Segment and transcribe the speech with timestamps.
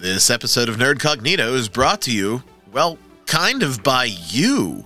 [0.00, 4.84] This episode of Nerdcognito is brought to you, well, kind of by you.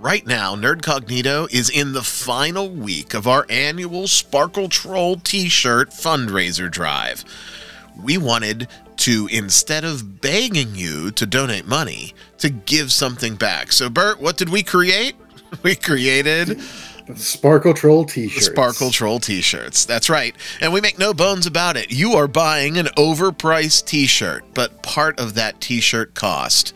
[0.00, 5.90] Right now, Nerdcognito is in the final week of our annual Sparkle Troll t shirt
[5.90, 7.24] fundraiser drive.
[7.96, 8.66] We wanted
[8.96, 13.70] to, instead of begging you to donate money, to give something back.
[13.70, 15.14] So, Bert, what did we create?
[15.62, 16.58] We created
[17.14, 18.46] Sparkle Troll t-shirts.
[18.46, 19.84] Sparkle Troll t-shirts.
[19.84, 20.34] That's right.
[20.60, 21.90] And we make no bones about it.
[21.92, 26.74] You are buying an overpriced t-shirt, but part of that t-shirt cost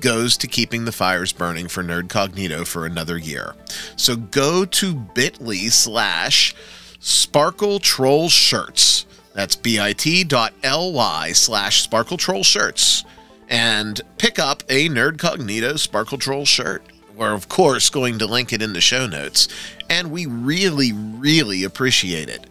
[0.00, 3.54] goes to keeping the fires burning for Nerdcognito for another year.
[3.96, 6.54] So go to bit.ly slash
[7.00, 9.06] Sparkle Troll Shirts.
[9.34, 13.04] That's bit.ly slash Sparkle Troll Shirts.
[13.48, 16.82] And pick up a Nerdcognito Sparkle Troll shirt.
[17.16, 19.46] We're, of course, going to link it in the show notes,
[19.88, 22.46] and we really, really appreciate it.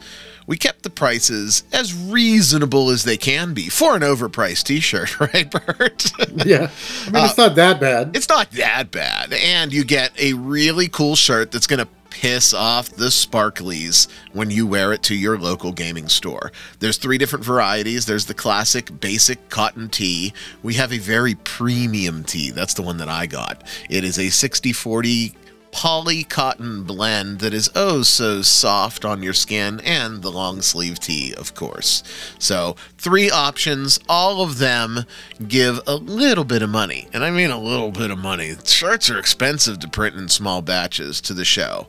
[0.47, 5.19] We kept the prices as reasonable as they can be for an overpriced t shirt,
[5.33, 6.11] right, Bert?
[6.45, 6.69] Yeah.
[7.07, 8.15] I mean, it's uh, not that bad.
[8.15, 9.33] it's not that bad.
[9.33, 14.51] And you get a really cool shirt that's going to piss off the sparklies when
[14.51, 16.51] you wear it to your local gaming store.
[16.79, 18.05] There's three different varieties.
[18.05, 20.31] There's the classic basic cotton tee.
[20.61, 22.51] We have a very premium tee.
[22.51, 23.63] That's the one that I got.
[23.89, 25.33] It is a 60/40
[25.73, 30.99] poly cotton blend that is oh so soft on your skin and the long sleeve
[30.99, 32.03] tee of course.
[32.37, 35.05] So three options all of them
[35.47, 38.53] give a little bit of money and i mean a little bit of money.
[38.63, 41.87] Shirts are expensive to print in small batches to the show.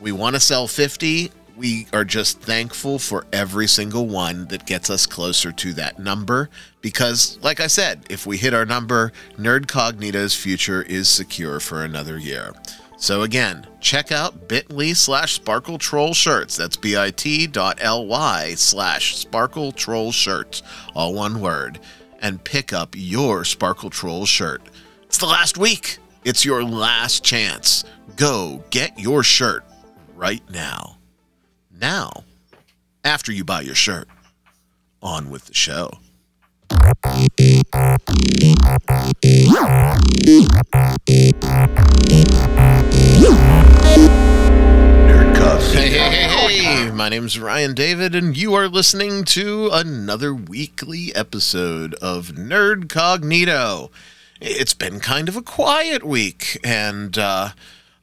[0.00, 4.88] We want to sell 50 we are just thankful for every single one that gets
[4.88, 6.48] us closer to that number
[6.80, 12.18] because like i said if we hit our number nerdcognito's future is secure for another
[12.18, 12.54] year
[13.00, 16.56] so again, check out bit.ly slash sparkle troll shirts.
[16.56, 20.62] That's bit.ly slash sparkle troll shirts,
[20.94, 21.80] all one word,
[22.20, 24.62] and pick up your sparkle troll shirt.
[25.04, 25.98] It's the last week.
[26.24, 27.84] It's your last chance.
[28.16, 29.64] Go get your shirt
[30.14, 30.98] right now.
[31.80, 32.24] Now,
[33.02, 34.06] after you buy your shirt,
[35.02, 35.90] on with the show.
[46.94, 53.90] My name's Ryan David, and you are listening to another weekly episode of Nerdcognito.
[54.40, 57.48] It's been kind of a quiet week, and, uh,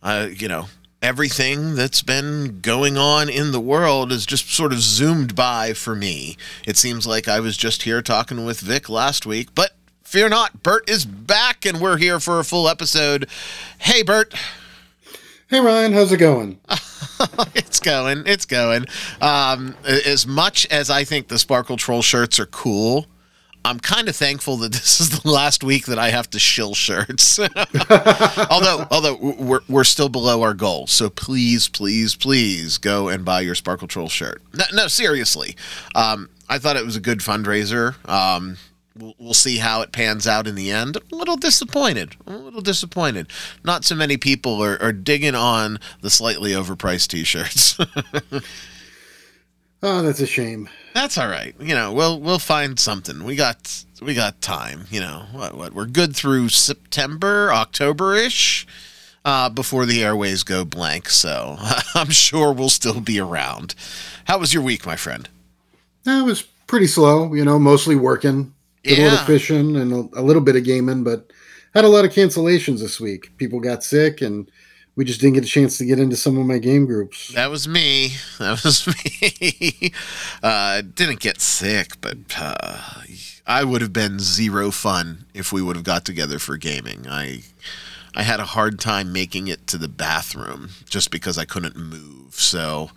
[0.03, 0.67] uh, you know,
[1.01, 5.95] everything that's been going on in the world is just sort of zoomed by for
[5.95, 6.37] me.
[6.65, 9.71] It seems like I was just here talking with Vic last week, but
[10.03, 13.27] fear not, Bert is back, and we're here for a full episode.
[13.79, 14.33] Hey, Bert.
[15.49, 16.59] Hey, Ryan, how's it going?
[17.55, 18.23] it's going.
[18.25, 18.85] It's going.
[19.21, 23.05] Um, as much as I think the Sparkle Troll shirts are cool,
[23.67, 26.73] I'm kind of thankful that this is the last week that I have to shill
[26.73, 27.39] shirts.
[28.49, 33.41] although, although we're we're still below our goal, so please, please, please go and buy
[33.41, 34.41] your Sparkle Troll shirt.
[34.53, 35.55] No, no seriously.
[35.95, 37.95] Um, I thought it was a good fundraiser.
[38.07, 38.57] Um,
[38.97, 40.97] we'll, see how it pans out in the end.
[41.11, 42.15] A little disappointed.
[42.25, 43.27] A little disappointed.
[43.63, 47.77] Not so many people are, are digging on the slightly overpriced t-shirts.
[49.83, 50.69] Oh, that's a shame.
[50.93, 51.55] That's all right.
[51.59, 53.23] You know, we'll we'll find something.
[53.23, 54.85] We got we got time.
[54.89, 58.65] You know, what what we're good through September, October ish,
[59.23, 61.09] uh, before the airways go blank.
[61.09, 61.57] So
[61.95, 63.75] I'm sure we'll still be around.
[64.25, 65.29] How was your week, my friend?
[66.05, 68.53] That was pretty slow, you know, mostly working.
[68.83, 69.25] Did a little Yeah.
[69.25, 71.29] fishing and a, a little bit of gaming, but
[71.73, 73.37] had a lot of cancellations this week.
[73.37, 74.49] People got sick and
[74.97, 77.29] we just didn't get a chance to get into some of my game groups.
[77.29, 78.15] That was me.
[78.39, 79.93] That was me.
[80.43, 82.81] uh, didn't get sick, but uh,
[83.45, 87.07] I would have been zero fun if we would have got together for gaming.
[87.07, 87.43] I
[88.15, 92.35] I had a hard time making it to the bathroom just because I couldn't move.
[92.35, 92.89] So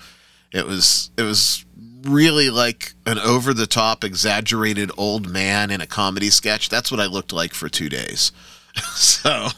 [0.52, 1.64] it was it was
[2.02, 6.70] really like an over the top exaggerated old man in a comedy sketch.
[6.70, 8.32] That's what I looked like for 2 days.
[8.94, 9.48] so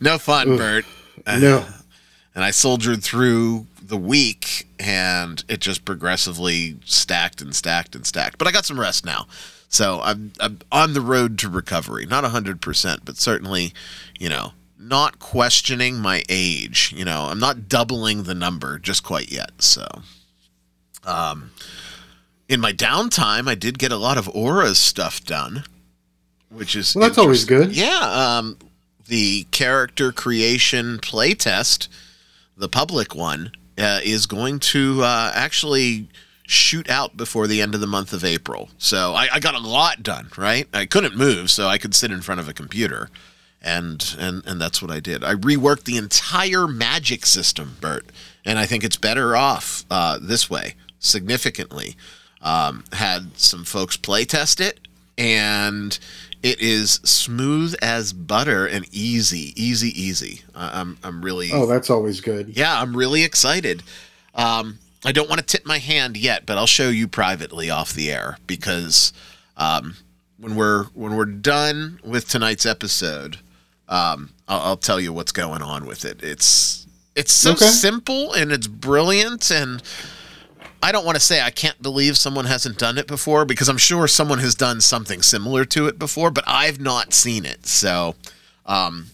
[0.00, 0.58] no fun, Oof.
[0.58, 0.84] Bert.
[1.26, 1.64] No.
[2.34, 8.38] And I soldiered through the week and it just progressively stacked and stacked and stacked.
[8.38, 9.26] But I got some rest now.
[9.68, 12.06] So I'm, I'm on the road to recovery.
[12.06, 13.72] Not 100%, but certainly,
[14.18, 16.92] you know, not questioning my age.
[16.96, 19.50] You know, I'm not doubling the number just quite yet.
[19.58, 19.86] So,
[21.04, 21.50] um,
[22.48, 25.64] in my downtime, I did get a lot of Aura's stuff done,
[26.50, 27.74] which is Well, that's always good.
[27.74, 28.58] Yeah, um,
[29.06, 31.88] the character creation playtest,
[32.56, 36.08] the public one, uh, is going to uh, actually
[36.46, 38.68] shoot out before the end of the month of April.
[38.78, 40.68] So I, I got a lot done, right?
[40.74, 43.08] I couldn't move, so I could sit in front of a computer.
[43.66, 45.24] And, and and that's what I did.
[45.24, 48.04] I reworked the entire magic system, Bert,
[48.44, 51.96] and I think it's better off uh, this way significantly.
[52.42, 54.80] Um, had some folks play test it,
[55.16, 55.98] and
[56.44, 60.42] it is smooth as butter and easy, easy, easy.
[60.54, 62.50] I- I'm I'm really Oh, that's always good.
[62.56, 63.82] yeah, I'm really excited.
[64.34, 67.92] Um, I don't want to tip my hand yet, but I'll show you privately off
[67.92, 69.12] the air because
[69.56, 69.96] um,
[70.38, 73.38] when we're when we're done with tonight's episode,
[73.88, 76.22] um, I'll, I'll tell you what's going on with it.
[76.22, 76.86] It's
[77.16, 77.66] it's so Okay.
[77.66, 79.82] simple and it's brilliant and.
[80.84, 83.78] I don't want to say I can't believe someone hasn't done it before because I'm
[83.78, 87.64] sure someone has done something similar to it before, but I've not seen it.
[87.64, 88.16] So,
[88.66, 89.06] um,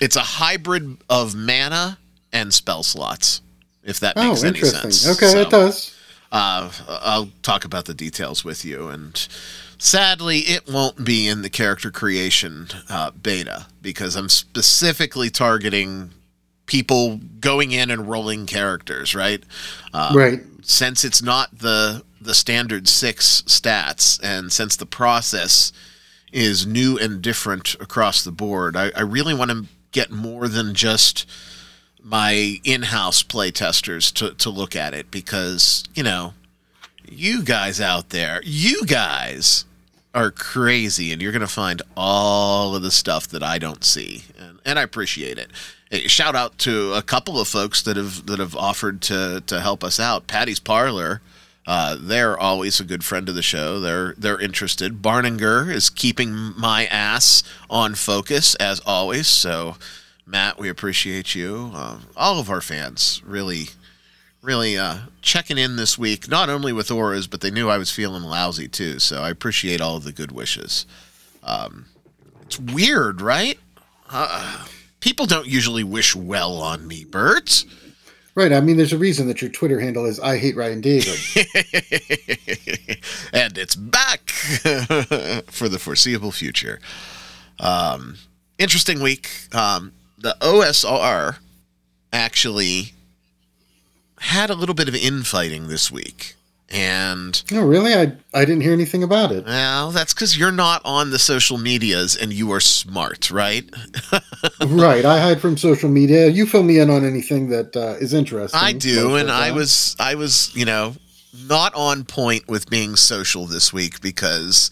[0.00, 1.98] it's a hybrid of mana
[2.32, 3.40] and spell slots,
[3.82, 5.08] if that Oh, makes any sense.
[5.08, 5.92] Okay, So, it does.
[6.30, 9.26] Uh, I'll talk about the details with you, and
[9.76, 16.10] sadly, it won't be in the character creation uh, beta because I'm specifically targeting
[16.68, 19.42] people going in and rolling characters, right?
[19.92, 20.40] Uh, right.
[20.62, 25.72] since it's not the the standard six stats and since the process
[26.32, 30.74] is new and different across the board i, I really want to get more than
[30.74, 31.28] just
[32.02, 36.34] my in-house play testers to, to look at it because you know
[37.08, 39.64] you guys out there you guys
[40.14, 44.24] are crazy and you're going to find all of the stuff that i don't see
[44.38, 45.50] and, and i appreciate it
[45.92, 49.82] shout out to a couple of folks that have that have offered to to help
[49.82, 51.20] us out patty's parlor
[51.68, 53.78] uh, they're always a good friend of the show.
[53.78, 55.02] They're they're interested.
[55.02, 59.26] Barninger is keeping my ass on focus as always.
[59.26, 59.76] So,
[60.24, 61.70] Matt, we appreciate you.
[61.74, 63.66] Uh, all of our fans really,
[64.40, 66.26] really uh, checking in this week.
[66.26, 68.98] Not only with auras, but they knew I was feeling lousy too.
[68.98, 70.86] So I appreciate all of the good wishes.
[71.42, 71.84] Um,
[72.40, 73.58] it's weird, right?
[74.08, 74.64] Uh,
[75.00, 77.64] people don't usually wish well on me, Bert.
[78.34, 78.52] Right.
[78.52, 81.18] I mean, there's a reason that your Twitter handle is I hate Ryan David.
[83.32, 86.78] and it's back for the foreseeable future.
[87.58, 88.18] Um,
[88.56, 89.28] interesting week.
[89.52, 91.38] Um, the OSR
[92.12, 92.92] actually
[94.20, 96.36] had a little bit of infighting this week.
[96.70, 97.94] And oh, really?
[97.94, 99.46] I I didn't hear anything about it.
[99.46, 103.64] well, that's because you're not on the social medias and you are smart, right?
[104.66, 105.04] right.
[105.04, 106.28] I hide from social media.
[106.28, 108.60] You fill me in on anything that uh, is interesting.
[108.62, 110.94] I do, and I was I was you know
[111.46, 114.70] not on point with being social this week because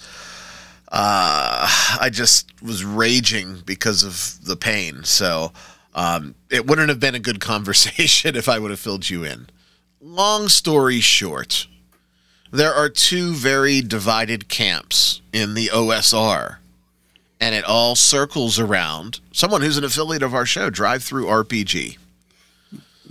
[0.89, 1.67] uh,
[2.01, 5.05] I just was raging because of the pain.
[5.05, 5.53] So
[5.95, 9.49] um, it wouldn't have been a good conversation if I would have filled you in.
[10.01, 11.67] Long story short,
[12.57, 16.57] there are two very divided camps in the OSR.
[17.39, 21.99] And it all circles around someone who's an affiliate of our show, DriveThruRPG.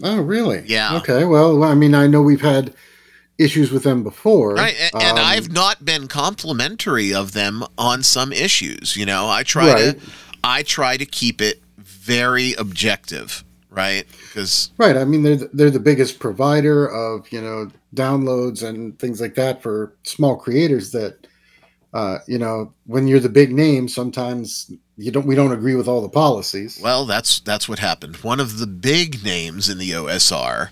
[0.03, 0.63] Oh, really?
[0.65, 0.97] Yeah.
[0.97, 1.25] Okay.
[1.25, 2.73] Well, I mean, I know we've had
[3.37, 4.55] issues with them before.
[4.55, 8.95] Right, and, and Um, I've not been complimentary of them on some issues.
[8.95, 10.01] You know, I try Right.
[10.01, 10.11] to,
[10.43, 13.43] I try to keep it very objective,
[13.75, 14.05] right?
[14.27, 14.97] Because Right.
[14.97, 19.35] I mean, they're the, they're the biggest provider of you know downloads and things like
[19.35, 20.91] that for small creators.
[20.91, 21.27] That
[21.93, 25.25] uh, you know, when you're the big name, sometimes you don't.
[25.25, 26.79] We don't agree with all the policies.
[26.81, 28.17] well, that's that's what happened.
[28.17, 30.69] One of the big names in the OSR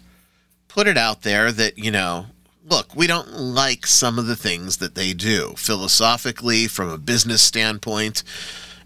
[0.67, 2.25] put it out there that you know,
[2.67, 7.41] look, we don't like some of the things that they do philosophically, from a business
[7.41, 8.23] standpoint,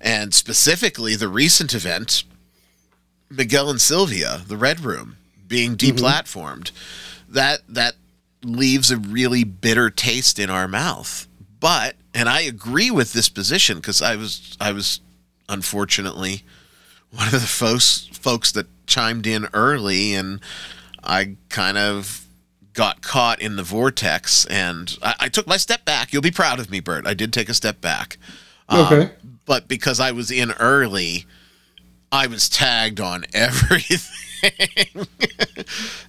[0.02, 2.24] and specifically the recent event
[3.30, 5.18] Miguel and Sylvia, the Red Room,
[5.48, 6.72] being deplatformed,
[7.30, 7.96] that that
[8.44, 11.28] leaves a really bitter taste in our mouth.
[11.60, 15.02] But and I agree with this position because I was I was
[15.50, 16.44] unfortunately
[17.12, 20.40] one of the folks folks that chimed in early and
[21.04, 22.26] I kind of
[22.74, 26.14] got caught in the vortex and I, I took my step back.
[26.14, 27.08] You'll be proud of me, Bert.
[27.08, 28.18] I did take a step back.
[28.70, 29.12] Um, Okay.
[29.46, 31.26] but because I was in early,
[32.12, 35.08] I was tagged on everything.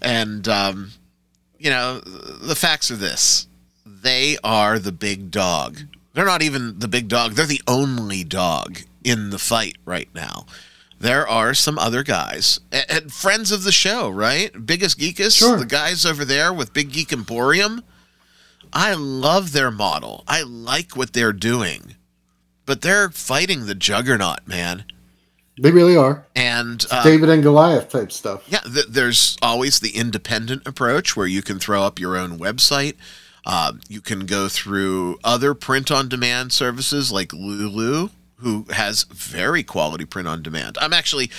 [0.00, 0.92] and, um,
[1.58, 3.46] you know, the facts are this
[3.84, 5.80] they are the big dog.
[6.14, 10.46] They're not even the big dog, they're the only dog in the fight right now.
[11.00, 14.50] There are some other guys and, and friends of the show, right?
[14.66, 15.56] Biggest Geekus, Sure.
[15.58, 17.82] the guys over there with Big Geek Emporium.
[18.72, 20.24] I love their model.
[20.28, 21.94] I like what they're doing.
[22.66, 24.84] But they're fighting the juggernaut, man.
[25.60, 28.44] They really are And uh, David and Goliath type stuff.
[28.48, 32.94] yeah, th- there's always the independent approach where you can throw up your own website.
[33.44, 39.62] Uh, you can go through other print on demand services like Lulu, who has very
[39.62, 40.76] quality print on demand.
[40.80, 41.30] I'm actually,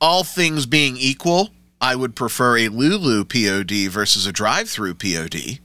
[0.00, 5.58] all things being equal, I would prefer a Lulu POD versus a drive through POD.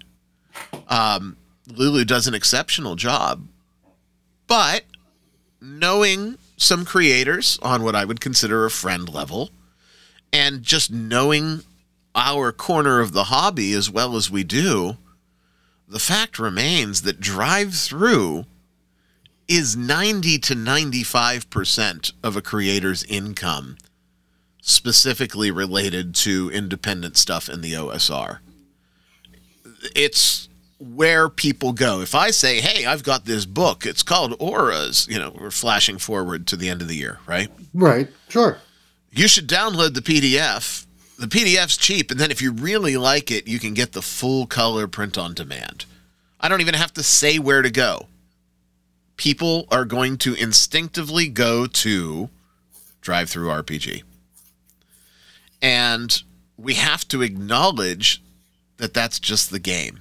[0.87, 3.47] Um, Lulu does an exceptional job,
[4.47, 4.83] but
[5.61, 9.49] knowing some creators on what I would consider a friend level,
[10.31, 11.63] and just knowing
[12.13, 14.97] our corner of the hobby as well as we do,
[15.87, 18.45] the fact remains that drive through
[19.47, 23.77] is 90 to 95% of a creator's income
[24.61, 28.39] specifically related to independent stuff in the OSR.
[29.95, 30.48] It's
[30.79, 32.01] where people go.
[32.01, 33.85] If I say, "Hey, I've got this book.
[33.85, 37.49] It's called Auras," you know, we're flashing forward to the end of the year, right?
[37.73, 38.09] Right.
[38.29, 38.57] Sure.
[39.11, 40.85] You should download the PDF.
[41.17, 44.47] The PDF's cheap, and then if you really like it, you can get the full
[44.47, 45.83] color print on demand.
[46.39, 48.07] I don't even have to say where to go.
[49.17, 52.29] People are going to instinctively go to
[53.01, 54.03] DriveThruRPG.
[55.61, 56.23] And
[56.57, 58.21] we have to acknowledge
[58.77, 59.99] that that's just the game.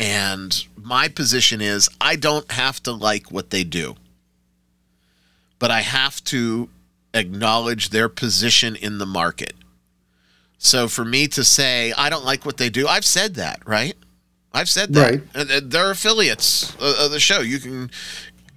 [0.00, 3.96] And my position is I don't have to like what they do,
[5.58, 6.70] but I have to
[7.12, 9.52] acknowledge their position in the market.
[10.56, 13.94] So for me to say I don't like what they do, I've said that, right?
[14.54, 15.20] I've said that.
[15.34, 15.70] Right.
[15.70, 17.40] They're affiliates of the show.
[17.40, 17.90] You can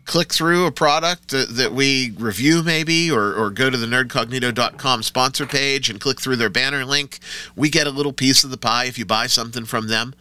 [0.05, 5.03] click through a product that, that we review maybe or, or go to the nerdcognito.com
[5.03, 7.19] sponsor page and click through their banner link
[7.55, 10.13] we get a little piece of the pie if you buy something from them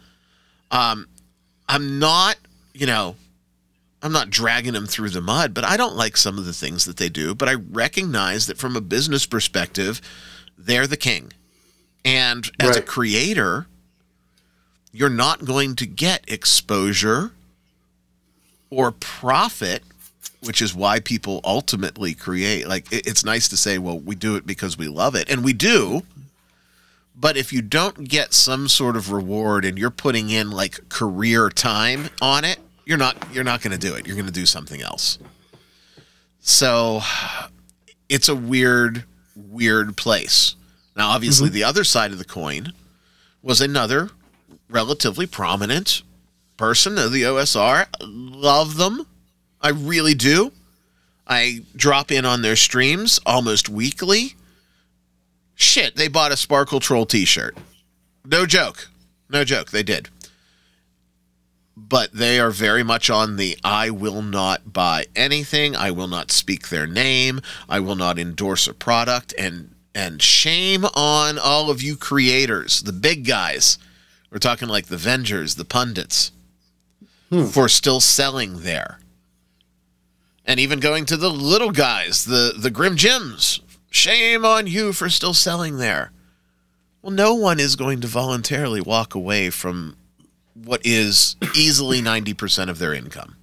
[0.71, 1.07] um,
[1.67, 2.37] i'm not
[2.73, 3.15] you know
[4.01, 6.85] i'm not dragging them through the mud but i don't like some of the things
[6.85, 10.01] that they do but i recognize that from a business perspective
[10.57, 11.31] they're the king
[12.05, 13.67] and as a creator
[14.93, 17.31] you're not going to get exposure
[18.69, 19.83] or profit,
[20.41, 22.67] which is why people ultimately create.
[22.67, 25.53] Like, it's nice to say, well, we do it because we love it, and we
[25.53, 26.03] do.
[27.23, 31.49] But if you don't get some sort of reward and you're putting in like career
[31.49, 34.05] time on it, you're not you're not going to do it.
[34.05, 35.19] You're going to do something else.
[36.41, 36.99] So
[38.09, 39.05] it's a weird
[39.37, 40.55] weird place.
[40.97, 41.53] Now obviously mm-hmm.
[41.53, 42.73] the other side of the coin
[43.41, 44.09] was another
[44.69, 46.01] relatively prominent
[46.57, 47.85] person of the OSR.
[48.01, 49.07] Love them.
[49.61, 50.51] I really do.
[51.25, 54.35] I drop in on their streams almost weekly.
[55.55, 57.57] Shit, they bought a Sparkle Troll t shirt.
[58.25, 58.89] No joke.
[59.29, 59.71] No joke.
[59.71, 60.09] They did.
[61.75, 65.75] But they are very much on the I will not buy anything.
[65.75, 67.41] I will not speak their name.
[67.67, 69.33] I will not endorse a product.
[69.37, 73.77] And and shame on all of you creators, the big guys.
[74.31, 76.31] We're talking like the Vengers, the pundits,
[77.29, 77.45] hmm.
[77.45, 78.99] for still selling there.
[80.45, 83.61] And even going to the little guys, the, the Grim Jims.
[83.93, 86.11] Shame on you for still selling there.
[87.03, 89.95] Well, no one is going to voluntarily walk away from
[90.55, 93.35] what is easily 90% of their income.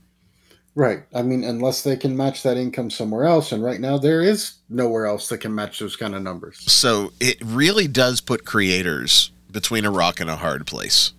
[0.75, 1.04] Right.
[1.14, 4.54] I mean, unless they can match that income somewhere else, and right now there is
[4.69, 6.59] nowhere else that can match those kind of numbers.
[6.71, 11.12] So it really does put creators between a rock and a hard place,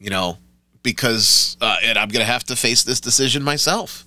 [0.00, 0.38] you know,
[0.82, 4.04] because, uh, and I'm going to have to face this decision myself.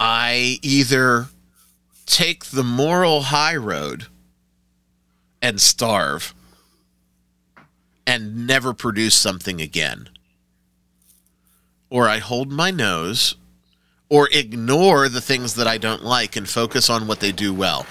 [0.00, 1.26] I either
[2.06, 4.06] take the moral high road
[5.42, 6.34] and starve
[8.06, 10.08] and never produce something again,
[11.90, 13.36] or I hold my nose
[14.10, 17.86] or ignore the things that I don't like and focus on what they do well.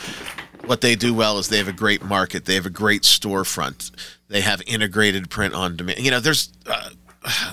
[0.65, 3.91] What they do well is they have a great market, they have a great storefront,
[4.29, 5.99] they have integrated print on demand.
[5.99, 6.49] You know, there's.
[6.65, 6.89] Uh,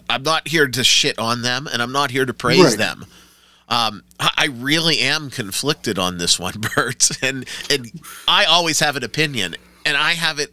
[0.08, 2.76] I'm not here to shit on them, and I'm not here to praise Right.
[2.78, 3.06] them.
[3.70, 7.90] Um, I really am conflicted on this one, Bert, and and
[8.26, 9.54] I always have an opinion,
[9.86, 10.52] and I have it.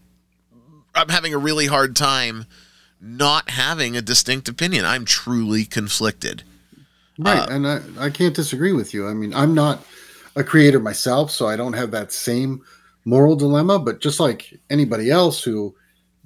[0.94, 2.46] I'm having a really hard time
[3.00, 4.86] not having a distinct opinion.
[4.86, 6.44] I'm truly conflicted.
[7.20, 7.50] Right.
[7.50, 9.08] and I, I can't disagree with you.
[9.08, 9.84] I mean, I'm not
[10.36, 12.62] a creator myself, so I don't have that same
[13.06, 13.80] moral dilemma.
[13.80, 15.76] But just like anybody else who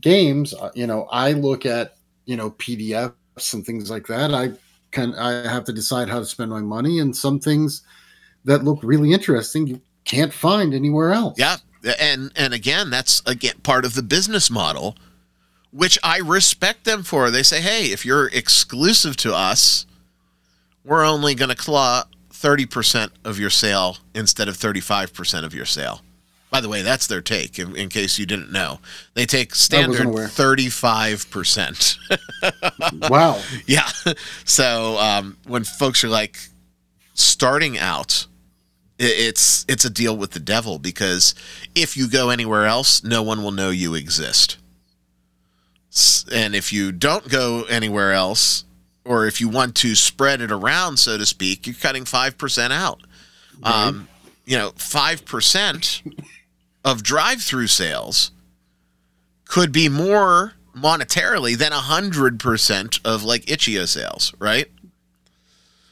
[0.01, 1.95] games, uh, you know, I look at,
[2.25, 4.33] you know, PDFs and things like that.
[4.33, 4.51] I
[4.91, 6.99] can, I have to decide how to spend my money.
[6.99, 7.83] And some things
[8.45, 11.37] that look really interesting, you can't find anywhere else.
[11.37, 11.57] Yeah,
[11.99, 14.95] and and again, that's again part of the business model,
[15.71, 17.31] which I respect them for.
[17.31, 19.85] They say, "Hey, if you're exclusive to us,
[20.83, 25.53] we're only going to claw thirty percent of your sale instead of thirty-five percent of
[25.53, 26.01] your sale."
[26.51, 27.57] By the way, that's their take.
[27.57, 28.81] In, in case you didn't know,
[29.13, 31.97] they take standard thirty-five percent.
[33.09, 33.41] Wow.
[33.67, 33.87] Yeah.
[34.45, 36.37] So um, when folks are like
[37.13, 38.25] starting out,
[38.99, 41.35] it's it's a deal with the devil because
[41.75, 44.57] if you go anywhere else, no one will know you exist.
[46.33, 48.65] And if you don't go anywhere else,
[49.05, 52.73] or if you want to spread it around, so to speak, you're cutting five percent
[52.73, 53.01] out.
[53.63, 54.07] Um,
[54.45, 56.01] you know, five percent
[56.83, 58.31] of drive-through sales
[59.45, 64.67] could be more monetarily than a hundred percent of like Itch.io sales, right?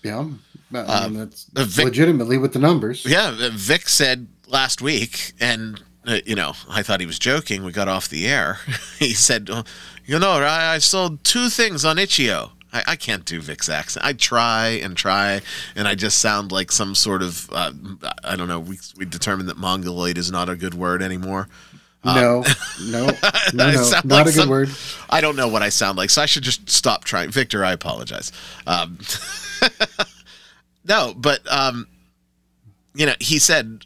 [0.04, 0.30] Yeah.
[0.74, 3.06] I mean, that's uh, Vic- legitimately with the numbers.
[3.06, 7.64] Yeah, Vic said last week, and uh, you know, I thought he was joking.
[7.64, 8.60] We got off the air.
[9.00, 9.64] he said, "Oh,
[10.06, 14.06] "You know, I, I sold two things on Itch.io." I, I can't do Vic's accent.
[14.06, 15.42] I try and try,
[15.76, 17.72] and I just sound like some sort of uh,
[18.24, 18.60] I don't know.
[18.60, 21.48] We we determined that mongoloid is not a good word anymore.
[22.06, 22.46] No,
[22.82, 23.08] no,
[23.54, 24.70] no, no, not like a good some- word.
[25.10, 27.30] I don't know what I sound like, so I should just stop trying.
[27.30, 28.32] Victor, I apologize.
[28.66, 29.00] Um,
[30.86, 31.88] no, but um,
[32.96, 33.86] you know, he said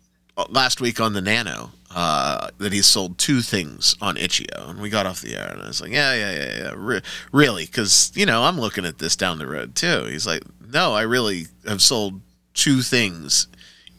[0.50, 4.90] last week on the Nano uh, that he sold two things on Itch.io, and we
[4.90, 8.12] got off the air, and I was like, yeah, yeah, yeah, yeah, re- really, because
[8.16, 10.06] you know I'm looking at this down the road too.
[10.06, 12.22] He's like, no, I really have sold
[12.54, 13.48] two things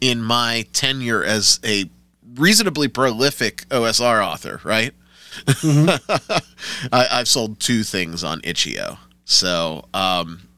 [0.01, 1.89] in my tenure as a
[2.35, 4.93] reasonably prolific OSR author, right?
[5.49, 8.99] I, I've sold two things on Itch.io.
[9.25, 10.49] So um,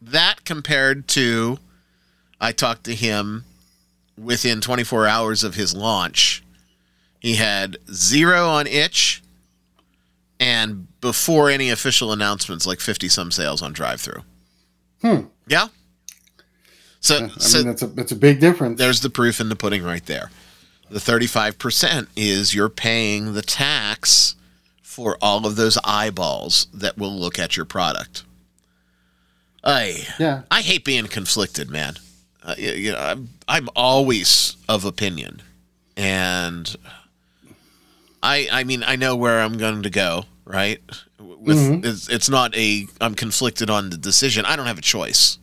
[0.00, 1.58] that compared to,
[2.40, 3.44] I talked to him
[4.16, 6.41] within 24 hours of his launch.
[7.22, 9.22] He had zero on Itch,
[10.40, 14.22] and before any official announcements, like 50 some sales on drive through.
[15.02, 15.26] Hmm.
[15.46, 15.68] Yeah.
[16.98, 18.76] So, I so mean, that's a that's a big difference.
[18.76, 20.32] there's the proof in the pudding right there.
[20.90, 24.34] The 35% is you're paying the tax
[24.82, 28.24] for all of those eyeballs that will look at your product.
[29.62, 31.94] I yeah, I hate being conflicted, man.
[32.42, 35.40] Uh, you, you know, I'm I'm always of opinion,
[35.96, 36.74] and
[38.22, 40.80] I I mean I know where I'm going to go, right?
[41.18, 41.84] With Mhm.
[41.84, 44.44] it's, it's not a I'm conflicted on the decision.
[44.44, 45.38] I don't have a choice.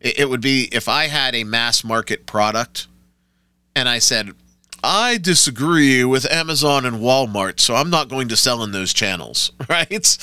[0.00, 2.86] It, it would be if I had a mass market product,
[3.74, 4.30] and I said.
[4.82, 9.52] I disagree with Amazon and Walmart, so I'm not going to sell in those channels,
[9.68, 10.18] right?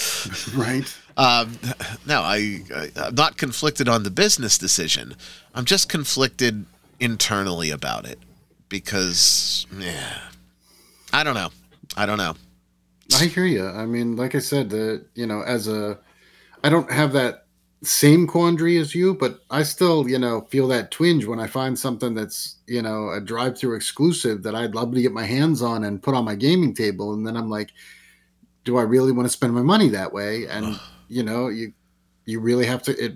[0.56, 0.98] right.
[1.16, 1.60] Um,
[2.08, 5.16] no, I, I I'm not conflicted on the business decision.
[5.54, 6.66] I'm just conflicted
[7.00, 8.18] internally about it
[8.68, 10.18] because, yeah,
[11.13, 11.50] I don't know.
[11.97, 12.36] I don't know.
[13.15, 13.67] I hear you.
[13.67, 15.97] I mean, like I said, the you know, as a,
[16.63, 17.45] I don't have that
[17.83, 21.77] same quandary as you, but I still, you know, feel that twinge when I find
[21.77, 25.83] something that's, you know, a drive-through exclusive that I'd love to get my hands on
[25.83, 27.71] and put on my gaming table, and then I'm like,
[28.63, 30.47] do I really want to spend my money that way?
[30.47, 31.73] And you know, you
[32.25, 32.91] you really have to.
[33.03, 33.15] It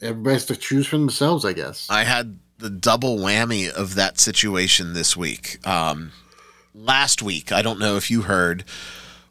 [0.00, 1.86] everybody has to choose for themselves, I guess.
[1.90, 5.64] I had the double whammy of that situation this week.
[5.66, 6.12] Um,
[6.74, 8.64] last week, I don't know if you heard,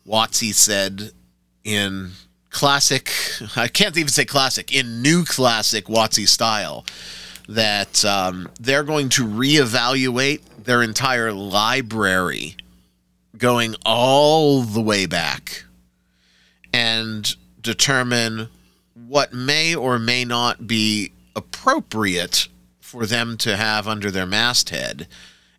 [0.08, 1.12] WotC said
[1.64, 2.12] in
[2.50, 3.12] classic,
[3.56, 6.86] I can't even say classic, in new classic WotC style,
[7.48, 12.56] that um, they're going to reevaluate their entire library
[13.38, 15.64] going all the way back
[16.74, 18.50] and determine
[19.08, 22.48] what may or may not be appropriate
[22.80, 25.08] for them to have under their masthead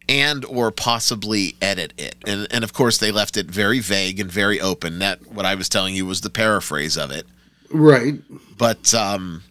[0.08, 2.16] and or possibly edit it.
[2.26, 4.98] And and of course they left it very vague and very open.
[4.98, 7.26] That what i was telling you was the paraphrase of it.
[7.70, 8.14] Right.
[8.58, 9.42] but um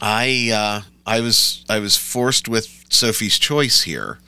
[0.00, 4.18] i uh i was i was forced with sophie's choice here.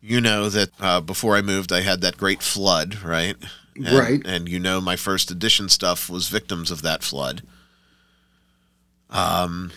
[0.00, 3.36] You know that uh, before i moved i had that great flood right?
[3.76, 4.22] And, Right.
[4.24, 7.42] and you know my first edition stuff was victims of that flood.
[9.10, 9.70] Um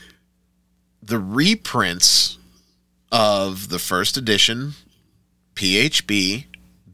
[1.01, 2.37] the reprints
[3.11, 4.73] of the first edition
[5.55, 6.45] phb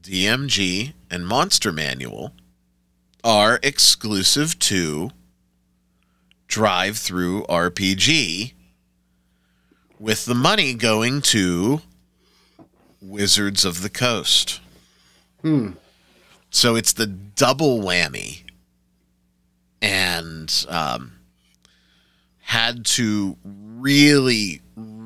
[0.01, 2.33] dmg and monster manual
[3.23, 5.09] are exclusive to
[6.47, 8.53] DriveThruRPG
[9.99, 11.81] with the money going to
[13.01, 14.61] Wizards of the Coast.
[15.41, 15.71] Hmm.
[16.49, 18.43] So it's the double whammy.
[19.81, 21.19] And um,
[22.41, 24.61] had to really,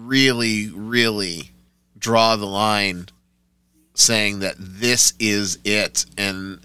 [0.09, 1.51] really, really
[1.97, 3.07] draw the line
[3.93, 6.05] saying that this is it.
[6.17, 6.59] And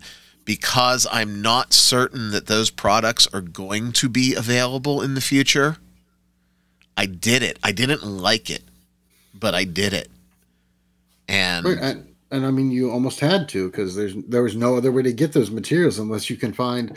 [0.44, 5.76] because I'm not certain that those products are going to be available in the future,
[6.96, 7.58] I did it.
[7.62, 8.62] I didn't like it,
[9.34, 10.08] but I did it.
[11.28, 14.92] And, and, and I mean, you almost had to because there's there was no other
[14.92, 16.96] way to get those materials unless you can find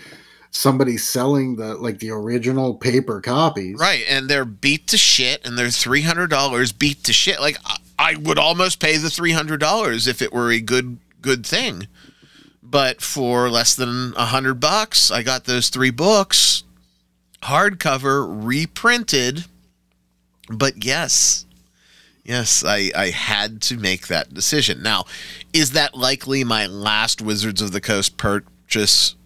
[0.51, 3.79] somebody selling the like the original paper copies.
[3.79, 7.39] right, and they're beat to shit, and they're three hundred dollars beat to shit.
[7.39, 10.97] Like I, I would almost pay the three hundred dollars if it were a good
[11.21, 11.87] good thing,
[12.63, 16.63] but for less than a hundred bucks, I got those three books,
[17.43, 19.45] hardcover, reprinted.
[20.49, 21.45] But yes,
[22.23, 24.81] yes, I I had to make that decision.
[24.81, 25.05] Now,
[25.51, 29.16] is that likely my last Wizards of the Coast purchase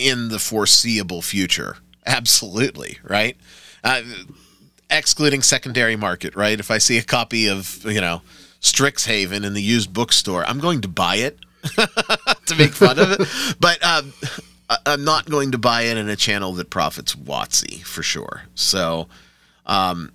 [0.00, 1.76] in the foreseeable future?
[2.06, 3.36] Absolutely, right?
[3.84, 4.02] Uh,
[4.88, 6.58] excluding secondary market, right?
[6.58, 8.22] If I see a copy of, you know,
[8.60, 11.38] Strixhaven in the used bookstore, I'm going to buy it
[12.46, 13.56] to make fun of it.
[13.60, 14.12] But um,
[14.86, 18.42] I'm not going to buy it in a channel that profits WotC for sure.
[18.54, 19.08] So,
[19.66, 20.12] um,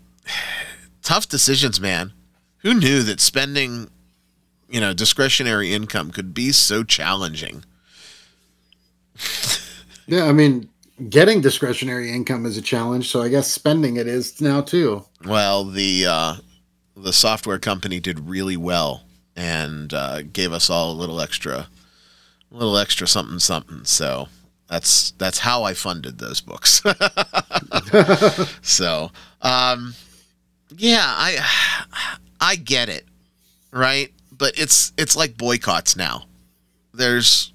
[1.01, 2.13] tough decisions, man.
[2.59, 3.89] Who knew that spending,
[4.69, 7.63] you know, discretionary income could be so challenging?
[10.07, 10.69] Yeah, I mean,
[11.09, 15.03] getting discretionary income is a challenge, so I guess spending it is now too.
[15.25, 16.35] Well, the uh,
[16.95, 19.03] the software company did really well
[19.35, 21.67] and uh, gave us all a little extra,
[22.51, 23.83] a little extra something something.
[23.85, 24.29] So
[24.69, 26.81] that's that's how I funded those books.
[28.61, 29.93] so, um,
[30.77, 33.05] yeah, I I get it,
[33.71, 34.11] right?
[34.31, 36.25] But it's it's like boycotts now.
[36.93, 37.51] There's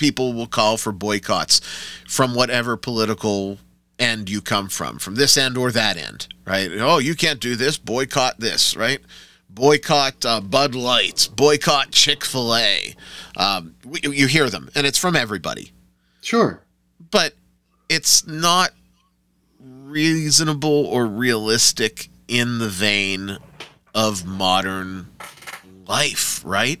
[0.00, 1.60] people will call for boycotts
[2.08, 3.58] from whatever political
[3.98, 6.70] end you come from, from this end or that end, right?
[6.78, 7.76] Oh, you can't do this.
[7.78, 8.98] Boycott this, right?
[9.50, 11.28] Boycott uh, Bud Lights.
[11.28, 12.94] Boycott Chick Fil A.
[13.36, 15.72] Um, you hear them, and it's from everybody
[16.22, 16.62] Sure.
[17.10, 17.34] but
[17.88, 18.70] it's not
[19.58, 23.36] reasonable or realistic in the vein
[23.94, 25.08] of modern
[25.86, 26.80] life, right?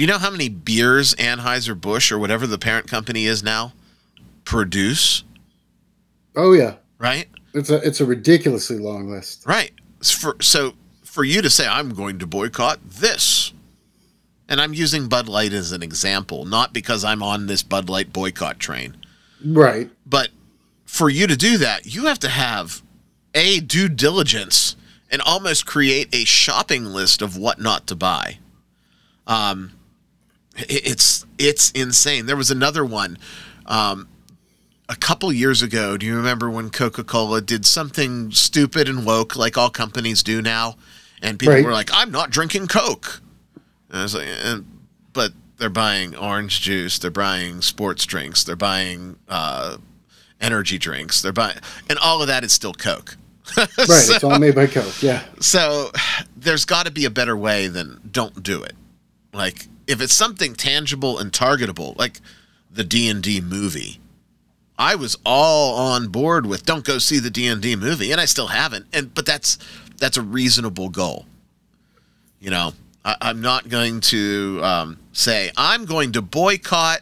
[0.00, 3.74] Do you know how many beers Anheuser-Busch or whatever the parent company is now
[4.46, 5.24] produce,
[6.34, 7.28] Oh yeah, right?
[7.52, 9.44] it's a it's a ridiculously long list.
[9.44, 9.72] Right.
[10.02, 13.52] For, so for you to say I'm going to boycott this,
[14.48, 18.10] and I'm using Bud Light as an example, not because I'm on this Bud Light
[18.10, 18.96] boycott train.
[19.44, 19.90] Right.
[20.06, 20.30] But
[20.86, 22.80] for you to do that, you have to have
[23.34, 24.76] a due diligence
[25.10, 28.38] and almost create a shopping list of what not to buy.
[29.26, 29.72] Um,
[30.68, 32.26] it's it's insane.
[32.26, 33.18] There was another one
[33.66, 34.08] um,
[34.88, 35.96] a couple years ago.
[35.96, 40.42] Do you remember when Coca Cola did something stupid and woke, like all companies do
[40.42, 40.76] now?
[41.22, 41.64] And people Right.
[41.64, 43.20] were like, "I'm not drinking Coke."
[43.90, 44.64] And I was like, and,
[45.12, 49.76] but they're buying orange juice, they're buying sports drinks, they're buying uh,
[50.40, 53.16] energy drinks, they're buying, and all of that is still Coke.
[53.56, 53.68] Right.
[53.68, 55.02] so, it's all made by Coke.
[55.02, 55.24] Yeah.
[55.40, 55.90] so
[56.36, 58.74] there's got to be a better way than don't do it.
[59.34, 62.20] Like if it's something tangible and targetable, like
[62.70, 63.98] the D and D movie,
[64.78, 68.20] I was all on board with don't go see the D and D movie, and
[68.20, 68.86] I still haven't.
[68.92, 69.58] And but that's
[69.98, 71.26] that's a reasonable goal.
[72.38, 72.72] You know,
[73.04, 77.00] I, I'm not going to um, say I'm going to boycott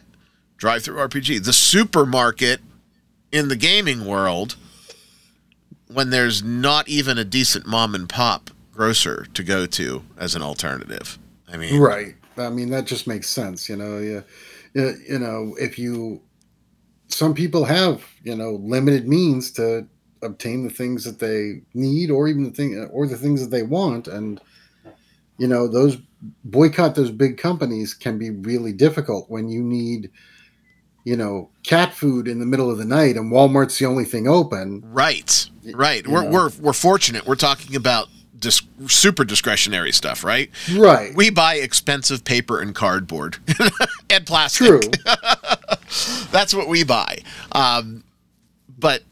[0.57, 2.59] DriveThruRPG, the supermarket
[3.31, 4.55] in the gaming world,
[5.87, 10.41] when there's not even a decent mom and pop grocer to go to as an
[10.41, 11.19] alternative.
[11.47, 12.15] I mean, Right.
[12.41, 13.69] I mean, that just makes sense.
[13.69, 14.21] You know, yeah,
[14.73, 16.21] yeah, you know, if you,
[17.07, 19.87] some people have, you know, limited means to
[20.21, 23.63] obtain the things that they need, or even the thing, or the things that they
[23.63, 24.41] want, and
[25.37, 25.97] you know, those
[26.43, 30.11] boycott those big companies can be really difficult when you need,
[31.05, 34.27] you know, cat food in the middle of the night, and Walmart's the only thing
[34.27, 34.83] open.
[34.85, 36.05] right, right.
[36.05, 36.29] you We're, know.
[36.29, 37.25] we're we're fortunate.
[37.25, 40.49] We're talking about dis- super discretionary stuff, right?
[40.73, 41.15] Right.
[41.15, 43.37] We buy expensive paper and cardboard
[44.09, 44.67] and plastic.
[44.67, 44.79] True.
[46.31, 47.19] That's what we buy.
[47.51, 48.03] Um,
[48.77, 49.03] but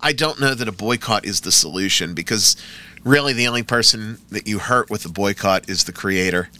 [0.00, 2.56] I don't know that a boycott is the solution because
[3.04, 6.50] really the only person that you hurt with a boycott is the creator.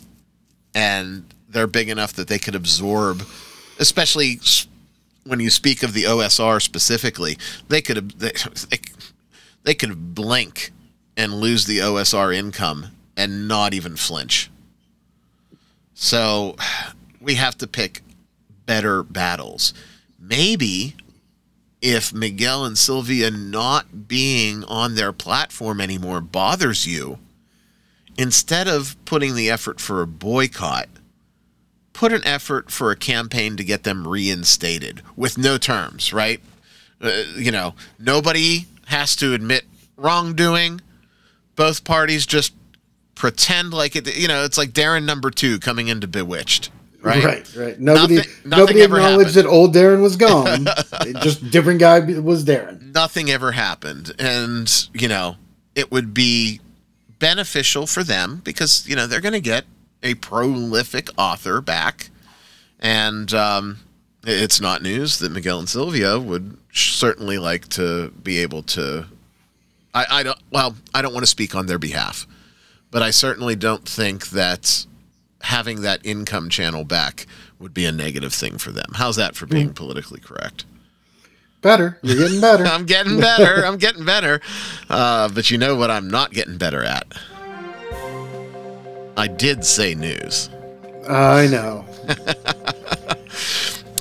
[0.75, 3.23] And they're big enough that they could absorb,
[3.79, 4.41] especially
[5.25, 7.37] when you speak of the OSR specifically,
[7.69, 8.33] they could they,
[8.71, 8.79] they,
[9.65, 10.71] they could blink
[11.17, 14.51] and lose the OSR income and not even flinch.
[15.95, 16.57] So
[17.21, 18.03] we have to pick
[18.67, 19.75] better battles.
[20.19, 20.95] Maybe
[21.83, 27.19] if Miguel and Sylvia not being on their platform anymore bothers you,
[28.17, 30.89] instead of putting the effort for a boycott,
[31.93, 36.41] put an effort for a campaign to get them reinstated with no terms, right?
[37.01, 39.65] Uh, you know, nobody has to admit
[39.97, 40.81] wrongdoing.
[41.61, 42.55] Both parties just
[43.15, 44.17] pretend like it.
[44.17, 46.71] You know, it's like Darren number two coming into Bewitched.
[47.03, 47.81] Right, right, right.
[47.81, 49.35] Nobody, Nothing- nothing nobody acknowledged happened.
[49.35, 50.67] that old Darren was gone.
[51.23, 52.95] Just different guy was Darren.
[52.95, 55.37] nothing ever happened and you know
[55.75, 56.61] it would be
[57.19, 59.65] beneficial for them because you know they're going to get
[60.03, 62.11] a prolific author back
[62.81, 63.79] and um,
[64.27, 69.07] it's not news that miguel and sylvia would certainly like to be able to
[69.95, 72.27] I, I don't well i don't want to speak on their behalf
[72.91, 74.87] but i certainly don't think that
[75.43, 77.27] having that income channel back
[77.59, 80.65] would be a negative thing for them how's that for being politically correct
[81.63, 81.99] Better.
[82.03, 82.65] You're getting better.
[82.69, 83.67] I'm getting better.
[83.67, 84.41] I'm getting better.
[84.89, 87.07] Uh, but you know what I'm not getting better at?
[89.17, 90.49] I did say news.
[91.09, 91.85] I know.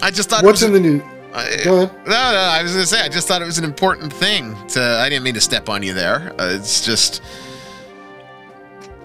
[0.01, 1.03] I just thought What's it in the news?
[1.31, 1.91] Go ahead.
[2.07, 4.55] No, no, I was going to say, I just thought it was an important thing
[4.69, 4.81] to.
[4.81, 6.33] I didn't mean to step on you there.
[6.39, 7.21] Uh, it's just.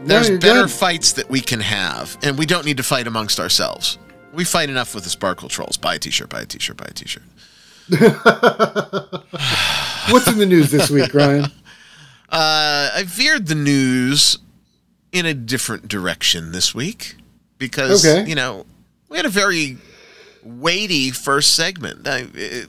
[0.04, 0.70] There's you're better good.
[0.70, 3.98] fights that we can have, and we don't need to fight amongst ourselves.
[4.32, 5.76] We fight enough with the Sparkle Trolls.
[5.76, 7.22] Buy a t shirt, buy a t shirt, buy a t shirt.
[10.10, 11.46] What's in the news this week, Ryan?
[12.30, 14.38] Uh, I veered the news
[15.12, 17.14] in a different direction this week
[17.58, 18.28] because Okay.
[18.28, 18.66] you know
[19.08, 19.76] we had a very
[20.44, 22.06] weighty first segment.
[22.06, 22.68] It,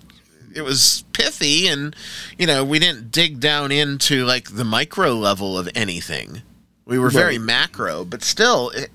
[0.56, 1.96] it was pithy, and
[2.38, 6.42] you know we didn't dig down into like the micro level of anything.
[6.86, 7.46] We were very Right.
[7.46, 8.90] macro, but still, it,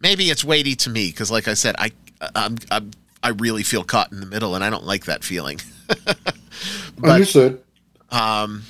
[0.00, 1.90] maybe it's weighty to me because, like I said, I
[2.34, 2.92] I'm, I'm
[3.22, 5.60] I really feel caught in the middle, and I don't like that feeling.
[6.96, 7.60] But- Understood.
[8.10, 8.62] Um,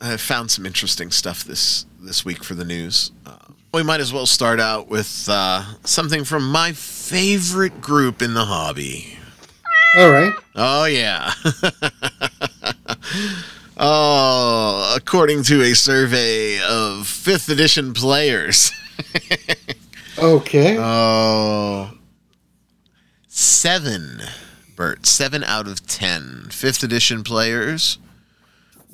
[0.00, 3.10] I found some interesting stuff this this week for the news.
[3.26, 3.36] Uh,
[3.76, 8.46] we might as well start out with uh, something from my favorite group in the
[8.46, 9.18] hobby.
[9.98, 10.32] All right.
[10.54, 11.30] Oh yeah.
[13.76, 18.72] oh, according to a survey of fifth edition players.
[20.18, 20.78] Okay.
[20.78, 21.90] Oh.
[23.28, 24.22] Seven,
[24.74, 25.04] Bert.
[25.04, 27.98] Seven out of ten fifth edition players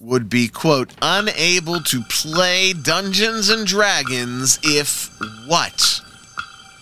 [0.03, 5.09] would be, quote, unable to play Dungeons and Dragons if
[5.47, 6.01] what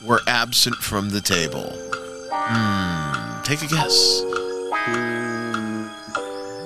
[0.04, 1.70] were absent from the table?
[2.33, 3.42] Hmm.
[3.42, 4.22] Take a guess.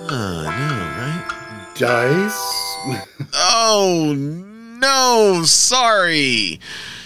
[0.09, 0.49] Uh, no,
[1.01, 1.73] right?
[1.77, 3.01] Dice.
[3.35, 6.61] Oh no, sorry.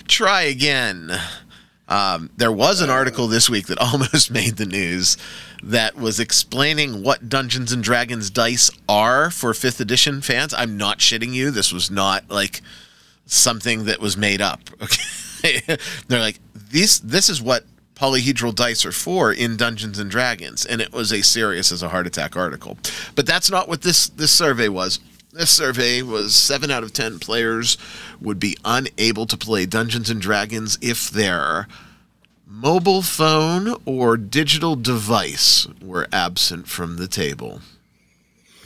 [0.07, 1.11] Try again.
[1.89, 5.17] Um, there was an article this week that almost made the news
[5.63, 10.55] that was explaining what Dungeons and Dragons dice are for 5th edition fans.
[10.55, 11.51] I'm not shitting you.
[11.51, 12.61] This was not like
[13.27, 14.61] something that was made up.
[15.41, 15.63] Okay.
[16.09, 20.81] They're like, this this is what polyhedral dice are for in Dungeons and Dragons, and
[20.81, 22.77] it was a serious as a heart attack article.
[23.15, 24.99] But that's not what this this survey was.
[25.33, 27.79] This survey was seven out of ten players
[28.21, 31.69] would be unable to play Dungeons and Dragons if their
[32.61, 37.61] mobile phone or digital device were absent from the table.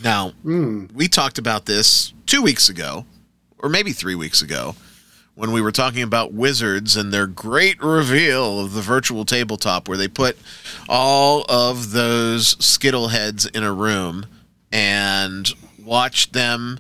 [0.03, 0.87] Now, hmm.
[0.95, 3.05] we talked about this two weeks ago,
[3.59, 4.75] or maybe three weeks ago,
[5.35, 9.99] when we were talking about Wizards and their great reveal of the virtual tabletop, where
[9.99, 10.39] they put
[10.89, 14.27] all of those Skittle heads in a room
[14.73, 15.51] and
[15.83, 16.79] watched them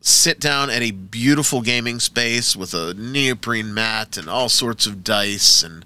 [0.00, 5.04] sit down at a beautiful gaming space with a neoprene mat and all sorts of
[5.04, 5.84] dice and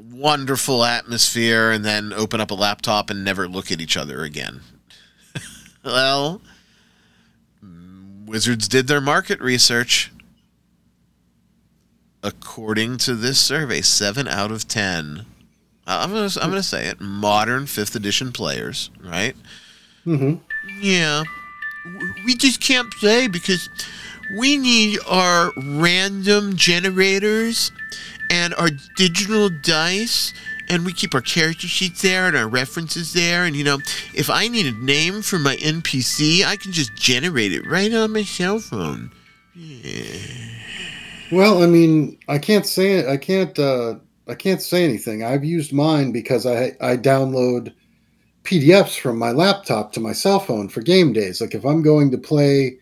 [0.00, 4.60] wonderful atmosphere, and then open up a laptop and never look at each other again.
[5.84, 6.40] well,
[8.26, 10.10] Wizards did their market research.
[12.22, 15.26] According to this survey, seven out of ten.
[15.86, 17.00] I'm gonna I'm gonna say it.
[17.00, 19.36] Modern fifth edition players, right?
[20.04, 20.34] hmm
[20.80, 21.24] Yeah,
[22.24, 23.68] we just can't play because
[24.38, 27.70] we need our random generators
[28.34, 30.34] and our digital dice,
[30.68, 33.44] and we keep our character sheets there and our references there.
[33.44, 33.78] And you know,
[34.12, 38.12] if I need a name for my NPC, I can just generate it right on
[38.12, 39.12] my cell phone.
[41.30, 43.06] Well, I mean, I can't say it.
[43.06, 43.56] I can't.
[43.58, 45.22] Uh, I can't say anything.
[45.22, 47.72] I've used mine because I I download
[48.42, 51.40] PDFs from my laptop to my cell phone for game days.
[51.40, 52.78] Like if I'm going to play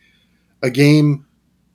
[0.63, 1.27] a game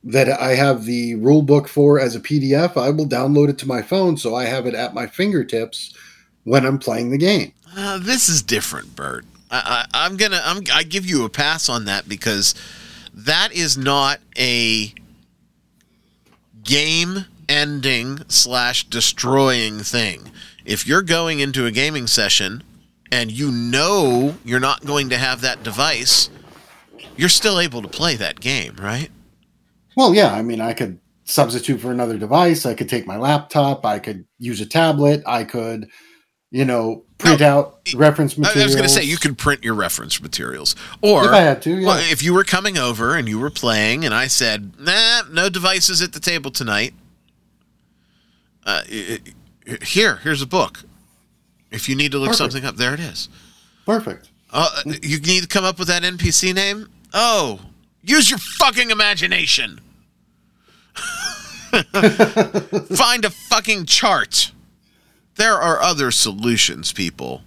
[0.07, 3.67] that I have the rule book for as a PDF, I will download it to
[3.67, 5.93] my phone so I have it at my fingertips
[6.45, 7.51] when I'm playing the game.
[7.75, 9.25] Uh, this is different, Bert.
[9.51, 12.55] I, I'm gonna I'm, I give you a pass on that because
[13.13, 14.93] that is not a
[16.63, 20.31] game ending slash destroying thing.
[20.65, 22.63] If you're going into a gaming session
[23.11, 26.29] and you know you're not going to have that device,
[27.15, 29.09] you're still able to play that game, right?
[29.97, 32.65] Well, yeah, I mean, I could substitute for another device.
[32.67, 33.83] I could take my laptop.
[33.83, 35.23] I could use a tablet.
[35.25, 35.89] I could,
[36.51, 38.61] you know, print No, out reference I- materials.
[38.61, 41.63] I was going to say you could print your reference materials, or if I had
[41.63, 41.71] to.
[41.71, 41.87] Yeah.
[41.87, 45.49] well, if you were coming over and you were playing, and I said, "Nah, no
[45.49, 46.93] devices at the table tonight."
[48.63, 48.83] Uh,
[49.81, 50.83] here, here's a book.
[51.71, 52.51] If you need to look Perfect.
[52.53, 53.29] something up, there it is.
[53.85, 54.29] Perfect.
[54.51, 54.69] Uh,
[55.01, 56.87] you need to come up with that NPC name.
[57.13, 57.59] Oh,
[58.03, 59.81] use your fucking imagination.
[62.95, 64.51] Find a fucking chart.
[65.35, 67.43] There are other solutions, people.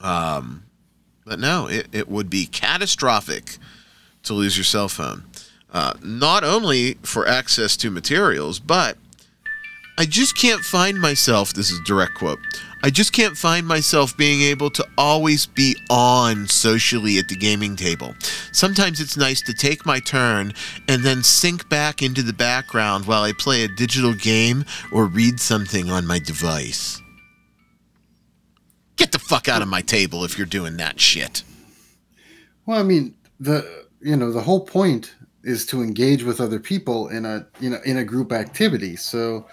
[0.00, 0.64] Um,
[1.24, 3.58] but no, it, it would be catastrophic
[4.24, 5.24] to lose your cell phone.
[5.72, 8.98] Uh, not only for access to materials, but
[9.98, 11.52] I just can't find myself.
[11.52, 12.38] This is direct quote.
[12.84, 17.76] I just can't find myself being able to always be on socially at the gaming
[17.76, 18.14] table.
[18.50, 20.52] Sometimes it's nice to take my turn
[20.88, 25.38] and then sink back into the background while I play a digital game or read
[25.38, 27.00] something on my device.
[28.96, 31.44] Get the fuck out of my table if you're doing that shit.
[32.66, 35.14] Well, I mean, the you know the whole point
[35.44, 38.96] is to engage with other people in a you know in a group activity.
[38.96, 39.46] So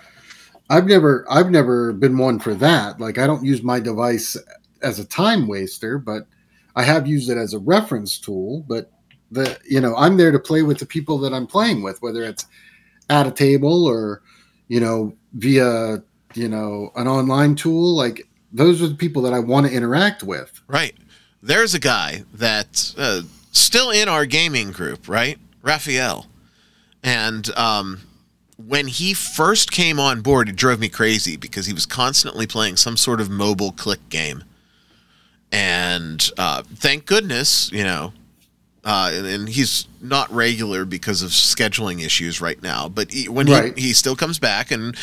[0.69, 2.99] I've never I've never been one for that.
[2.99, 4.37] Like I don't use my device
[4.81, 6.27] as a time waster, but
[6.75, 8.63] I have used it as a reference tool.
[8.67, 8.91] But
[9.31, 12.23] the you know I'm there to play with the people that I'm playing with, whether
[12.23, 12.45] it's
[13.09, 14.21] at a table or
[14.67, 16.03] you know via
[16.35, 17.95] you know an online tool.
[17.95, 20.61] Like those are the people that I want to interact with.
[20.67, 20.95] Right.
[21.41, 25.39] There's a guy that's uh, still in our gaming group, right?
[25.61, 26.27] Raphael.
[27.01, 28.01] And um,
[28.67, 32.75] when he first came on board, it drove me crazy because he was constantly playing
[32.75, 34.43] some sort of mobile click game.
[35.51, 38.13] And uh, thank goodness, you know,
[38.83, 42.89] uh, and, and he's not regular because of scheduling issues right now.
[42.89, 43.77] But he, when Right.
[43.77, 44.95] he, he still comes back, and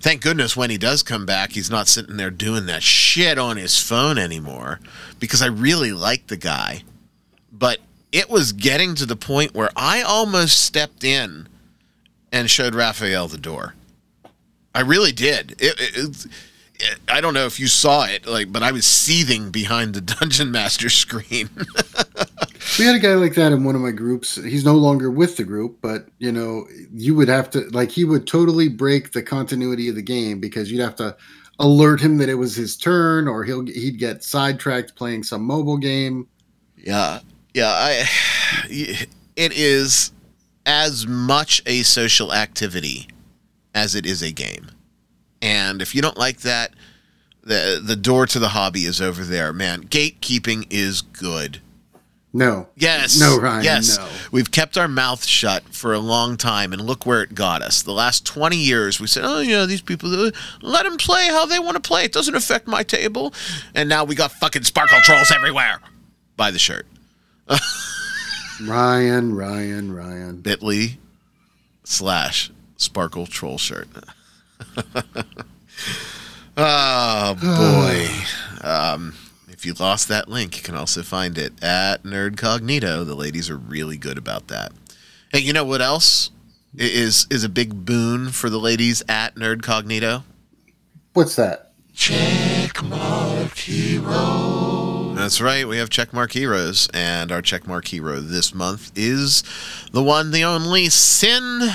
[0.00, 3.56] thank goodness when he does come back, he's not sitting there doing that shit on
[3.56, 4.80] his phone anymore.
[5.20, 6.82] Because I really like the guy,
[7.52, 7.78] but
[8.12, 11.48] it was getting to the point where I almost stepped in
[12.34, 13.74] and showed Raphael the door.
[14.74, 15.52] I really did.
[15.52, 16.26] It, it, it-
[17.08, 20.50] I don't know if you saw it, like, but I was seething behind the dungeon
[20.50, 21.48] master screen.
[22.78, 24.36] We had a guy like that in one of my groups.
[24.36, 28.04] He's no longer with the group, but you know, you would have to like he
[28.04, 31.14] would totally break the continuity of the game because you'd have to
[31.60, 35.76] alert him that it was his turn, or he'll he'd get sidetracked playing some mobile
[35.76, 36.26] game.
[36.78, 37.20] Yeah,
[37.52, 37.68] yeah.
[37.68, 38.08] I,
[38.70, 40.10] it is
[40.66, 43.08] as much a social activity
[43.74, 44.70] as it is a game,
[45.42, 46.72] and if you don't like that,
[47.42, 49.84] the the door to the hobby is over there, man.
[49.84, 51.60] Gatekeeping is good.
[52.36, 53.20] No, Yes.
[53.20, 53.96] No, Ryan, Yes.
[53.96, 54.08] no.
[54.32, 57.82] We've kept our mouth shut for a long time, and look where it got us.
[57.82, 61.46] The last 20 years, we said, oh, yeah, these people, uh, let them play how
[61.46, 62.02] they want to play.
[62.04, 63.32] It doesn't affect my table.
[63.72, 65.78] And now we got fucking sparkle trolls everywhere.
[66.36, 66.88] Buy the shirt.
[68.62, 70.40] Ryan, Ryan, Ryan.
[70.40, 70.98] bit.ly
[71.84, 73.88] slash sparkle troll shirt.
[76.56, 77.34] oh
[78.62, 78.66] boy.
[78.66, 79.14] um,
[79.48, 83.06] if you lost that link, you can also find it at Nerdcognito.
[83.06, 84.72] The ladies are really good about that.
[85.32, 86.30] Hey, you know what else
[86.76, 90.22] is is a big boon for the ladies at Nerdcognito?
[91.12, 91.72] What's that?
[91.94, 94.33] Checkmark Hero.
[95.24, 95.66] That's right.
[95.66, 99.42] We have Checkmark Heroes, and our Checkmark Hero this month is
[99.90, 101.70] the one, the only Sin.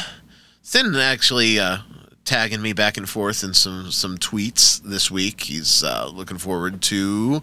[0.62, 1.79] Sin actually uh,
[2.25, 5.41] tagging me back and forth in some some tweets this week.
[5.41, 7.41] He's uh, looking forward to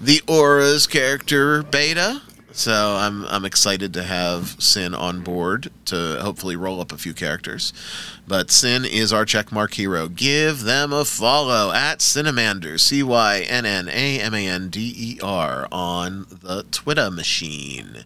[0.00, 2.22] the Auras character beta.
[2.54, 7.14] So I'm I'm excited to have Sin on board to hopefully roll up a few
[7.14, 7.72] characters.
[8.28, 10.08] But Sin is our checkmark hero.
[10.08, 14.94] Give them a follow at Cynnamander, C Y N N A M A N D
[14.96, 18.04] E R, on the Twitter machine.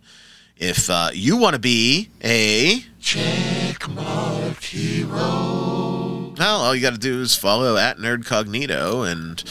[0.56, 5.95] If uh, you want to be a checkmark hero,
[6.38, 9.42] well, all you got to do is follow at Nerdcognito, and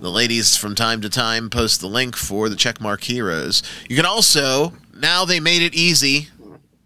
[0.00, 3.62] the ladies from time to time post the link for the checkmark heroes.
[3.88, 6.28] You can also now they made it easy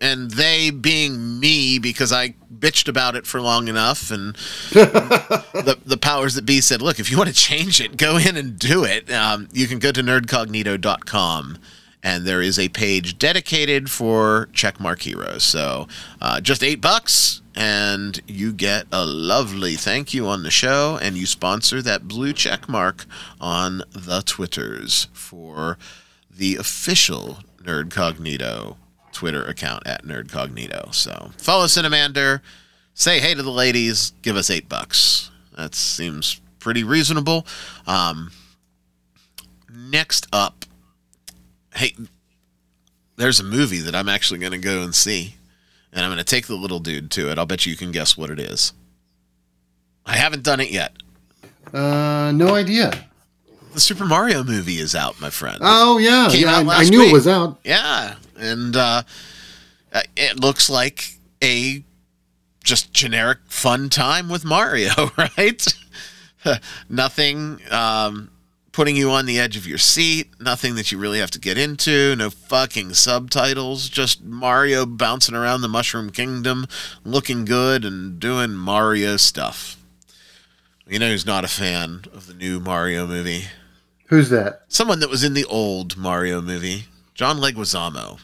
[0.01, 4.35] and they being me because I bitched about it for long enough and
[4.73, 8.37] the the powers that be said, look, if you want to change it, go in
[8.37, 9.11] and do it.
[9.11, 11.59] Um, you can go to nerdcognito.com
[12.03, 15.43] and there is a page dedicated for checkmark heroes.
[15.43, 15.89] So
[16.21, 21.17] uh, just eight bucks and you get a lovely thank you on the show and
[21.17, 23.07] you sponsor that blue check mark
[23.41, 25.79] on the Twitters for
[26.31, 28.77] the official Nerdcognito
[29.13, 30.93] Twitter account at Nerdcognito.
[30.95, 32.41] So follow Cynnamander,
[32.93, 35.31] say hey to the ladies, give us eight bucks.
[35.57, 37.47] That seems pretty reasonable.
[37.87, 38.33] Um,
[39.71, 40.65] next up,
[41.75, 41.95] hey,
[43.17, 45.37] there's a movie that I'm actually going to go and see,
[45.95, 47.39] and I'm going to take the little dude to it.
[47.39, 48.73] I'll bet you can guess what it is.
[50.05, 50.93] I haven't done it yet.
[51.73, 52.93] Uh, no idea.
[53.73, 55.59] The Super Mario movie is out, my friend.
[55.61, 56.59] Oh yeah, Came yeah.
[56.59, 57.11] I, I knew week.
[57.11, 57.59] it was out.
[57.65, 59.03] Yeah, and uh,
[59.93, 61.83] uh, it looks like a
[62.63, 65.67] just generic fun time with Mario, right?
[66.89, 68.31] Nothing um,
[68.75, 70.29] putting you on the edge of your seat.
[70.41, 72.15] Nothing that you really have to get into.
[72.17, 73.89] No fucking subtitles.
[73.89, 76.67] Just Mario bouncing around the Mushroom Kingdom,
[77.05, 79.77] looking good and doing Mario stuff.
[80.89, 83.45] You know who's not a fan of the new Mario movie?
[84.09, 84.65] Who's that?
[84.69, 88.21] someone that was in the old Mario movie, John Leguizamo.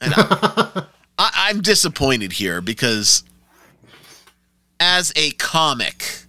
[0.00, 0.84] And I,
[1.18, 3.24] I, I'm disappointed here because
[4.80, 6.22] as a comic,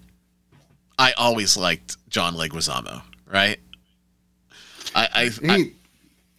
[0.98, 3.60] I always liked John Leguizamo, right?
[4.96, 5.72] I, I, I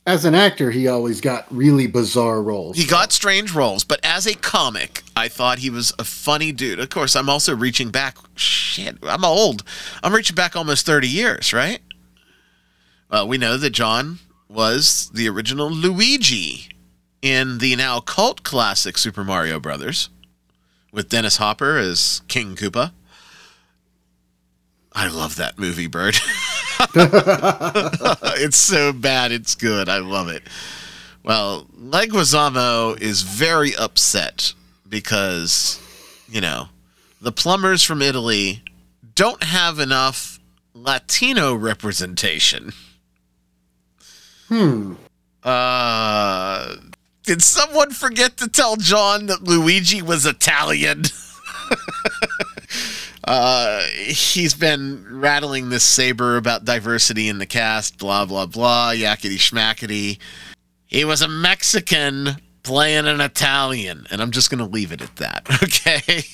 [0.07, 2.77] as an actor, he always got really bizarre roles.
[2.77, 6.81] he got strange roles, but as a comic, I thought he was a funny dude.
[6.81, 8.17] Of course, I'm also reaching back.
[8.35, 9.63] Shit, I'm old.
[10.03, 11.81] I'm reaching back almost 30 years, right?
[13.11, 14.19] Well, we know that John
[14.49, 16.71] was the original Luigi
[17.23, 20.09] in the now cult classic Super Mario Brothers
[20.93, 22.93] with Dennis Hopper as King Koopa.
[24.93, 26.17] I love that movie, Bird.
[28.39, 29.89] it's so bad, it's good.
[29.89, 30.43] I love it.
[31.23, 34.55] Well, Leguizamo is very upset
[34.89, 35.81] because,
[36.29, 36.69] you know,
[37.21, 38.63] the plumbers from Italy
[39.15, 40.41] don't have enough
[40.75, 42.73] Latino representation.
[44.49, 44.95] Hmm.
[45.43, 46.77] Uh,
[47.25, 51.05] did someone forget to tell John that Luigi was Italian?
[53.31, 59.37] uh, he's been rattling this saber about diversity in the cast, blah, blah, blah, yakety
[59.37, 60.19] schmackety.
[60.89, 62.31] He was a Mexican
[62.65, 66.25] playing an Italian, and I'm just going to leave it at that, okay?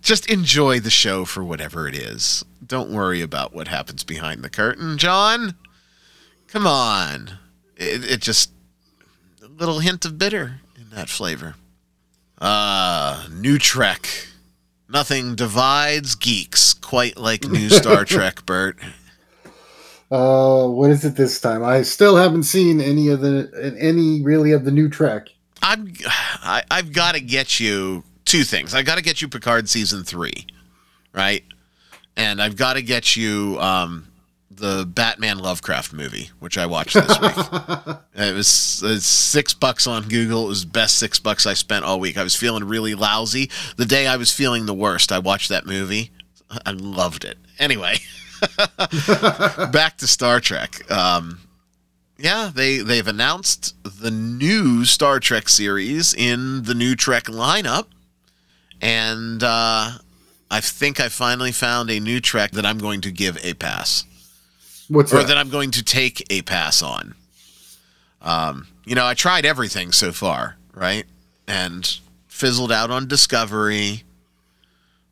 [0.00, 2.44] Just enjoy the show for whatever it is.
[2.64, 5.56] Don't worry about what happens behind the curtain, John.
[6.46, 7.32] Come on.
[7.76, 8.52] It, it just
[9.42, 11.56] a little hint of bitter in that flavor.
[12.40, 14.28] Uh, new Trek.
[14.88, 18.78] Nothing divides geeks quite like new Star Trek, Bert.
[20.10, 21.62] Uh, what is it this time?
[21.62, 25.28] I still haven't seen any of the any really of the new Trek.
[25.62, 28.74] I'm I, I've got to get you two things.
[28.74, 30.32] I got to get you Picard season 3,
[31.12, 31.44] right?
[32.16, 34.07] And I've got to get you um
[34.58, 37.96] the Batman Lovecraft movie, which I watched this week.
[38.20, 40.46] It was, it was six bucks on Google.
[40.46, 42.18] It was the best six bucks I spent all week.
[42.18, 43.48] I was feeling really lousy.
[43.76, 46.10] The day I was feeling the worst, I watched that movie.
[46.66, 47.38] I loved it.
[47.60, 47.98] Anyway,
[48.76, 50.90] back to Star Trek.
[50.90, 51.38] Um,
[52.18, 57.86] yeah, they they've announced the new Star Trek series in the new Trek lineup,
[58.82, 59.90] and uh,
[60.50, 64.04] I think I finally found a new Trek that I'm going to give a pass
[64.88, 65.28] What's or that?
[65.28, 67.14] that I'm going to take a pass on.
[68.22, 71.04] Um, you know, I tried everything so far, right?
[71.46, 74.04] And fizzled out on Discovery.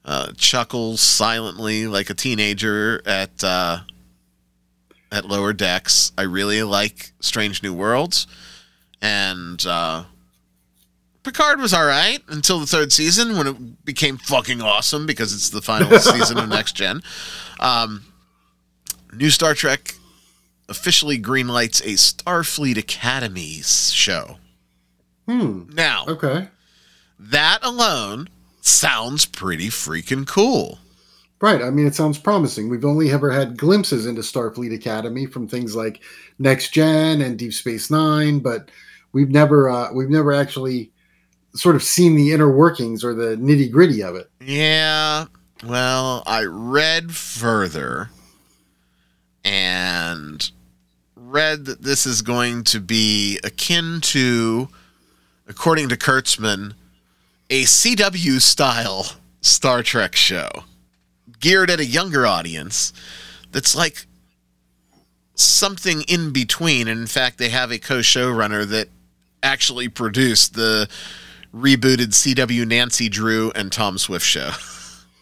[0.04, 3.80] Uh, chuckles silently like a teenager at uh,
[5.10, 6.12] at lower decks.
[6.16, 8.28] I really like Strange New Worlds,
[9.02, 10.04] and uh,
[11.24, 15.50] Picard was all right until the third season when it became fucking awesome because it's
[15.50, 17.02] the final season of Next Gen.
[17.58, 18.04] Um,
[19.16, 19.94] New Star Trek
[20.68, 24.36] officially greenlights a Starfleet Academy show.
[25.28, 25.62] Hmm.
[25.72, 26.48] Now, Okay.
[27.18, 28.28] that alone
[28.60, 30.78] sounds pretty freaking cool.
[31.40, 31.62] Right.
[31.62, 32.68] I mean, it sounds promising.
[32.68, 36.02] We've only ever had glimpses into Starfleet Academy from things like
[36.38, 38.70] Next Gen and Deep Space Nine, but
[39.12, 40.90] we've never uh, we've never actually
[41.54, 44.30] sort of seen the inner workings or the nitty gritty of it.
[44.40, 45.26] Yeah,
[45.64, 48.08] well, I read further
[49.46, 50.50] and
[51.14, 54.68] read that this is going to be akin to,
[55.46, 56.74] according to Kurtzman,
[57.48, 59.06] a CW style
[59.40, 60.50] Star Trek show
[61.38, 62.92] geared at a younger audience
[63.52, 64.06] that's like
[65.36, 66.88] something in between.
[66.88, 68.88] And in fact, they have a co showrunner that
[69.44, 70.88] actually produced the
[71.54, 74.50] rebooted CW Nancy Drew and Tom Swift show.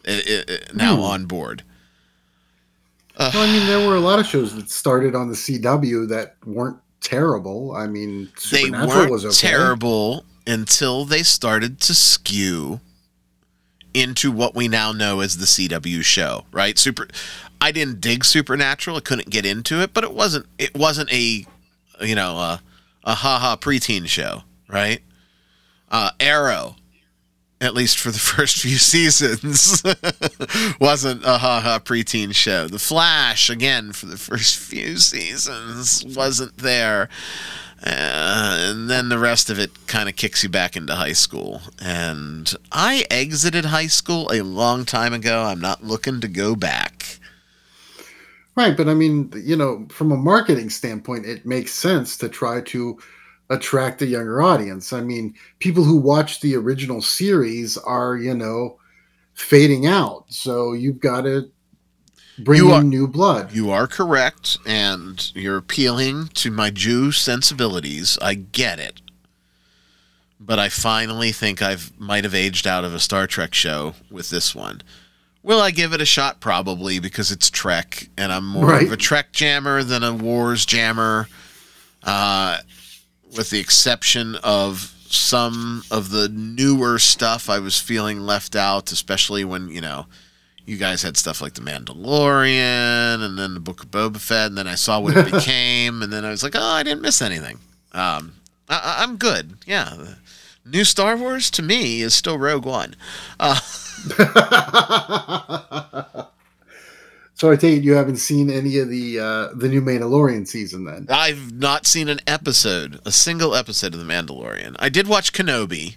[0.07, 1.03] It- it- it- now Hmm.
[1.03, 1.63] on board.
[3.19, 6.37] Well, I mean, there were a lot of shows that started on the CW that
[6.45, 7.73] weren't terrible.
[7.77, 9.49] I mean, they Supernatural weren't was okay.
[9.49, 12.81] terrible until they started to skew
[13.93, 16.77] into what we now know as the CW show, right?
[16.77, 17.07] Super
[17.61, 21.47] I didn't dig Supernatural, I couldn't get into it, but it wasn't it wasn't a
[22.01, 22.61] you know, a,
[23.05, 25.01] a haha preteen show, right?
[25.91, 26.75] Uh Arrow
[27.65, 29.83] at least for the first few seasons,
[30.81, 32.69] wasn't a haha preteen show.
[32.69, 37.09] The Flash, again, for the first few seasons, wasn't there.
[37.87, 41.61] Uh, and then the rest of it kind of kicks you back into high school.
[41.83, 45.43] And I exited high school a long time ago.
[45.43, 47.19] I'm not looking to go back.
[48.57, 52.61] Right, but I mean, you know, from a marketing standpoint, it makes sense to try
[52.63, 52.99] to
[53.51, 54.93] attract a younger audience.
[54.93, 58.79] I mean, people who watch the original series are, you know,
[59.35, 60.25] fading out.
[60.29, 61.51] So you've got to
[62.39, 63.53] bring You in are- new blood.
[63.53, 68.19] You are correct, and you're appealing to my Jew sensibilities.
[68.23, 69.01] I get it.
[70.41, 74.31] But I finally think I've might have aged out of a Star Trek show with
[74.31, 74.83] this one.
[75.43, 76.41] Will I give it a shot?
[76.41, 78.87] Probably because it's Trek, and I'm more Right.
[78.87, 81.29] of a Trek jammer than a Wars jammer.
[82.03, 82.59] Uh,
[83.37, 89.45] with the exception of some of the newer stuff, I was feeling left out, especially
[89.45, 90.07] when you know
[90.67, 94.59] you guys had stuff like the Mandalorian and then the Book of Boba Fett, and
[94.59, 97.21] then I saw what it became, and then I was like, oh, I didn't miss
[97.21, 97.59] anything.
[97.93, 98.35] Um,
[98.69, 99.59] I- I'm good.
[99.67, 100.17] Yeah, the
[100.65, 102.97] new Star Wars to me is still Rogue One.
[103.39, 103.61] Uh,
[107.35, 110.85] so I take it you haven't seen any of the uh, the new Mandalorian season
[110.85, 111.07] then.
[111.11, 114.77] I've not seen an episode, a single episode of the Mandalorian.
[114.79, 115.97] I did watch Kenobi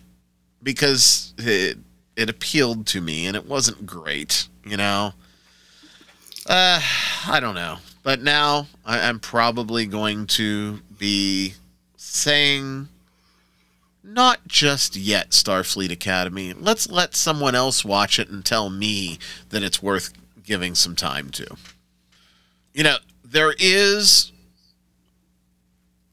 [0.63, 1.77] because it
[2.15, 4.47] it appealed to me, and it wasn't great.
[4.65, 5.13] You know,
[6.47, 6.81] uh,
[7.27, 11.53] I don't know, but now I, I'm probably going to be
[11.95, 12.89] saying.
[14.03, 16.53] Not just yet, Starfleet Academy.
[16.53, 19.19] Let's let someone else watch it and tell me
[19.49, 20.13] that it's worth
[20.47, 21.55] giving some time to.
[22.73, 24.31] You know, there is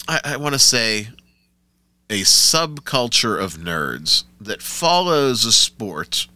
[0.07, 1.09] I, I want to say
[2.11, 6.26] a subculture of nerds that follows a sport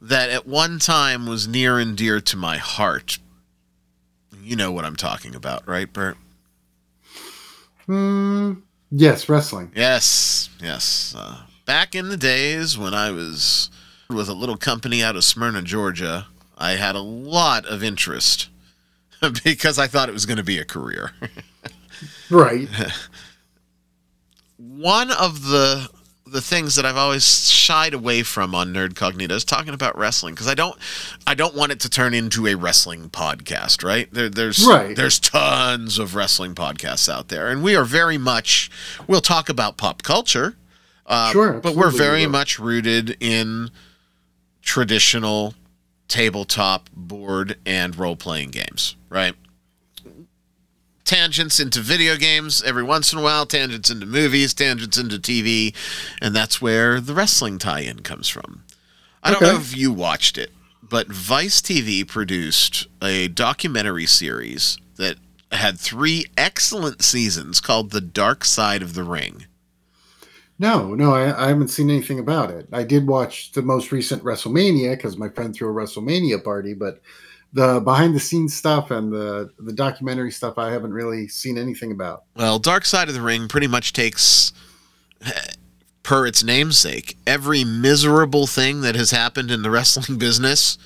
[0.00, 3.18] that at one time was near and dear to my heart.
[4.42, 6.16] You know what I'm talking about, right, Bert?
[7.86, 8.54] Hmm.
[8.90, 9.72] Yes, wrestling.
[9.74, 11.14] Yes, yes.
[11.16, 13.70] Uh, back in the days when I was
[14.10, 16.26] with a little company out of Smyrna, Georgia,
[16.62, 18.48] I had a lot of interest
[19.44, 21.12] because I thought it was going to be a career.
[22.30, 22.68] Right.
[24.56, 25.88] one of the
[26.26, 30.48] the things that I've always shied away from on Nerdcognito is talking about wrestling because
[30.48, 30.74] I don't
[31.26, 34.08] I don't want it to turn into a wrestling podcast, right?
[34.12, 34.96] There, there's Right.
[34.96, 38.70] there's tons of wrestling podcasts out there, and we are very much
[39.06, 40.56] we'll talk about pop culture,
[41.06, 43.70] uh, Sure, but we're very much rooted in
[44.62, 45.54] traditional
[46.12, 49.34] tabletop board and role playing games, right?
[51.04, 55.74] tangents into video games every once in a while, tangents into movies, tangents into TV,
[56.20, 58.62] and that's where the wrestling tie-in comes from.
[59.22, 60.50] I don't know if you watched it,
[60.82, 65.16] but Vice TV produced a documentary series that
[65.50, 69.46] had three excellent seasons called The Dark Side of the Ring.
[70.58, 72.68] No, no, I, I haven't seen anything about it.
[72.72, 77.00] I did watch the most recent WrestleMania because my friend threw a WrestleMania party, but
[77.52, 81.92] the behind the scenes stuff and the the documentary stuff I haven't really seen anything
[81.92, 82.24] about.
[82.36, 84.52] Well, Dark Side of the Ring pretty much takes,
[85.24, 85.32] eh,
[86.02, 90.78] per its namesake, every miserable thing that has happened in the wrestling business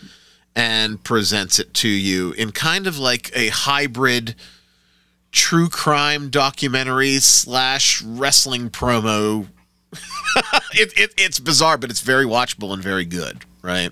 [0.55, 4.35] and presents it to you in kind of like a hybrid
[5.31, 9.47] true crime documentary slash wrestling promo.
[10.73, 13.91] it, it, it's bizarre, but it's very watchable and very good, right?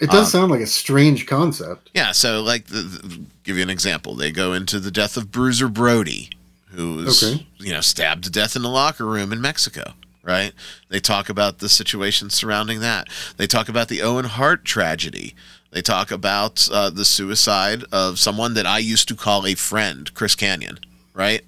[0.00, 1.90] It Um, does sound like a strange concept.
[1.94, 4.14] Yeah, so like, the, the, give you an example.
[4.14, 6.30] They go into the death of Bruiser Brody,
[6.70, 7.46] who was Okay.
[7.58, 9.92] you know stabbed to death in the locker room in Mexico.
[10.22, 10.52] Right?
[10.88, 13.08] They talk about the situation surrounding that.
[13.36, 15.34] They talk about the Owen Hart tragedy.
[15.70, 20.12] They talk about uh, the suicide of someone that I used to call a friend,
[20.14, 20.78] Chris Kanyon.
[21.12, 21.44] Right?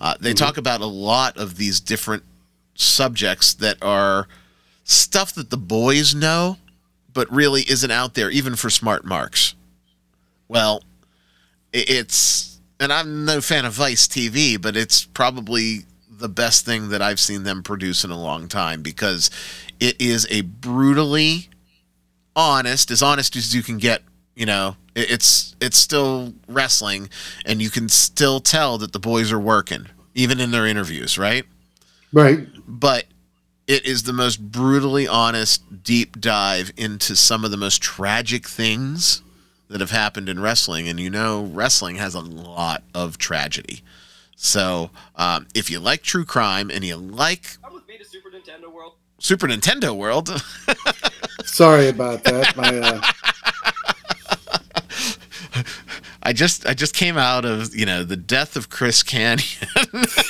[0.00, 2.24] Uh, they talk about a lot of these different
[2.76, 4.28] subjects that are
[4.84, 6.58] stuff that the boys know,
[7.12, 9.54] but really isn't out there, even for smart marks.
[10.48, 10.82] Well,
[11.72, 17.02] it's, and I'm no fan of Vice TV, but it's probably the best thing that
[17.02, 19.30] I've seen them produce in a long time because
[19.80, 21.48] it is a brutally
[22.34, 24.02] honest, as honest as you can get,
[24.34, 27.10] you know, It's it's still wrestling,
[27.44, 31.44] and you can still tell that the boys are working, even in their interviews, right?
[32.12, 32.46] Right.
[32.66, 33.06] But
[33.66, 39.22] it is the most brutally honest deep dive into some of the most tragic things
[39.68, 43.82] that have happened in wrestling, and you know, wrestling has a lot of tragedy.
[44.36, 48.30] So, um, if you like true crime and you like Come with me to Super
[48.30, 48.92] Nintendo World.
[49.18, 50.28] Super Nintendo World,
[51.44, 52.56] Sorry about that.
[52.56, 53.00] My uh,
[56.26, 59.40] I just I just came out of you know the death of Chris Kanyon.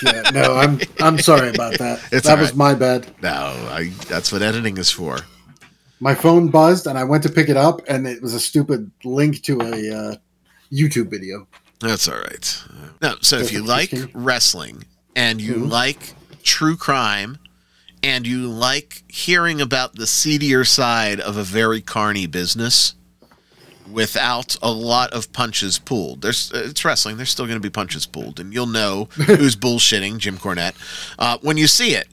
[0.03, 2.01] yeah, no, I'm I'm sorry about that.
[2.13, 3.07] It's that all was my bad.
[3.23, 5.19] no, I, that's what editing is for.
[6.01, 8.91] My phone buzzed, and I went to pick it up, and it was a stupid
[9.05, 10.17] link to a uh,
[10.71, 11.49] YouTube video.
[11.81, 12.63] That's all right.
[13.01, 14.85] No, so if you like wrestling
[15.15, 15.71] and you Mhm.
[15.71, 17.39] like true crime
[18.03, 22.95] and you like hearing about the seedier side of a very carny business
[23.91, 26.23] without a lot of punches pulled.
[26.23, 27.17] There's it's wrestling.
[27.17, 30.75] There's still going to be punches pulled, and you'll know who's bullshitting Jim Cornette
[31.19, 32.09] uh, when you see it.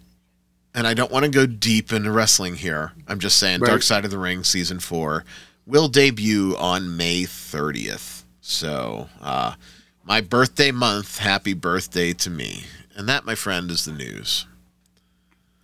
[0.76, 2.94] And I don't want to go deep into wrestling here.
[3.08, 3.68] I'm just saying, Right.
[3.70, 5.24] Dark Side of the Ring season four
[5.68, 8.24] will debut on May 30th.
[8.42, 9.54] So, uh,
[10.04, 12.64] my birthday month, happy birthday to me.
[12.96, 14.46] And that, my friend, is the news.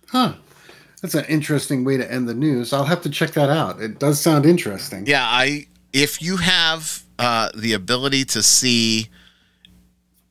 [0.08, 0.34] Huh.
[1.02, 2.72] That's an interesting way to end the news.
[2.72, 3.80] I'll have to check that out.
[3.80, 5.06] It does sound interesting.
[5.06, 9.08] Yeah, I if you have uh, the ability to see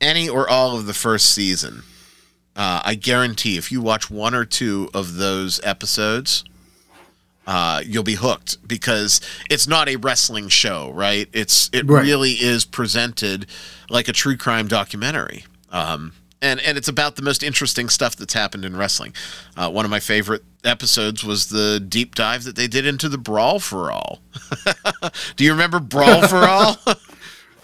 [0.00, 1.82] any or all of the first season,
[2.56, 6.44] uh, I guarantee if you watch one or two of those episodes,
[7.46, 11.28] uh, you'll be hooked because it's not a wrestling show, right?
[11.32, 12.02] It's it Right.
[12.02, 13.46] really is presented
[13.88, 15.44] like a true crime documentary.
[15.70, 16.12] Um,
[16.42, 19.14] and, and it's about the most interesting stuff that's happened in wrestling.
[19.56, 23.18] Uh, one of my favorite episodes was the deep dive that they did into the
[23.18, 24.20] Brawl for All.
[25.36, 26.76] do you remember Brawl for All?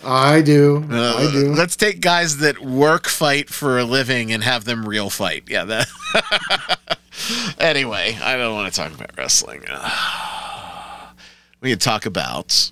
[0.04, 0.86] I do.
[0.90, 1.52] Uh, I do.
[1.52, 5.44] Let's take guys that work fight for a living and have them real fight.
[5.48, 6.98] Yeah, that.
[7.58, 9.64] anyway, I don't want to talk about wrestling.
[11.60, 12.70] we could talk about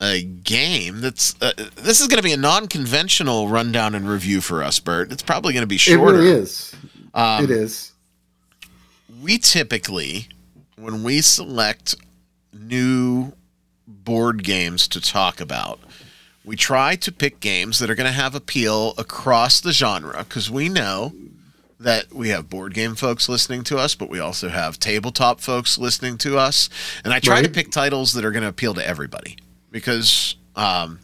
[0.00, 1.34] a game that's.
[1.40, 5.10] Uh, this is going to be a non-conventional rundown and review for us, Bert.
[5.12, 6.16] It's probably going to be shorter.
[6.16, 6.74] It really is.
[7.14, 7.92] Um, it is.
[9.22, 10.28] we typically
[10.76, 11.94] when we select
[12.52, 13.32] new
[13.86, 15.80] board games to talk about
[16.44, 20.50] we try to pick games that are going to have appeal across the genre because
[20.50, 21.12] we know
[21.80, 25.78] that we have board game folks listening to us but we also have tabletop folks
[25.78, 26.68] listening to us
[27.04, 29.36] and i try to pick titles that are going to appeal to everybody
[29.76, 30.98] because um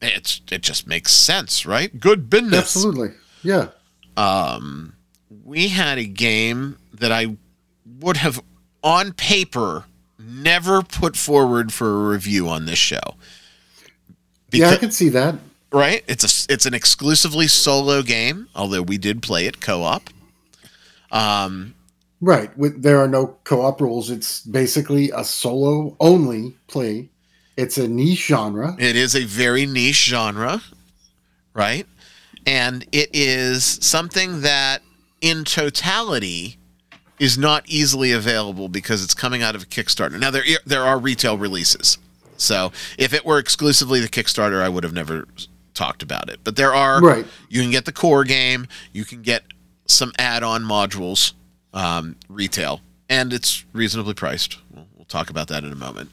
[0.00, 3.10] it's it just makes sense right good business Absolutely.
[3.42, 3.68] Yeah.
[4.16, 4.94] um,
[5.44, 7.36] we had a game that I
[8.00, 8.40] would have
[8.84, 9.86] on paper
[10.18, 13.00] never put forward for a review on this show.
[14.52, 15.34] yeah, I Because, can see that.
[15.72, 16.04] right?
[16.06, 20.10] It's a it's an exclusively solo game, although we did play it co-op.
[21.10, 21.74] Um,
[22.22, 22.56] Right.
[22.58, 24.10] With there are no co-op rules.
[24.10, 27.08] It's basically a solo only play.
[27.60, 28.74] It's a niche genre.
[28.78, 30.62] it is a very niche genre,
[31.54, 31.86] right?
[32.46, 34.82] And it is something that
[35.20, 36.56] in totality
[37.18, 40.18] is not easily available because it's coming out of a Kickstarter.
[40.18, 41.98] Now there there are retail releases.
[42.38, 45.26] So if it were exclusively the Kickstarter, I would have never
[45.74, 46.40] talked about it.
[46.42, 47.26] But there are Right.
[47.50, 49.42] you can get the core game, you can get
[49.86, 51.34] some add-on modules
[51.74, 52.80] um, retail,
[53.10, 54.56] and it's reasonably priced.
[54.70, 56.10] We'll, we'll talk about that in a moment.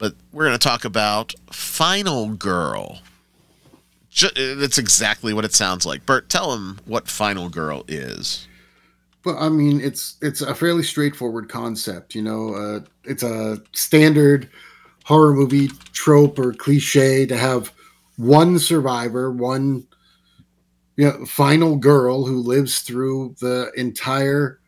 [0.00, 3.00] But we're going to talk about Final Girl.
[4.34, 6.04] That's exactly what it sounds like.
[6.06, 8.48] Bert, tell him what Final Girl is.
[9.24, 12.14] Well, I mean, it's it's a fairly straightforward concept.
[12.14, 14.48] You know, uh, it's a standard
[15.04, 17.72] horror movie trope or cliche to have
[18.16, 19.86] one survivor, one
[20.96, 24.60] you know, final girl who lives through the entire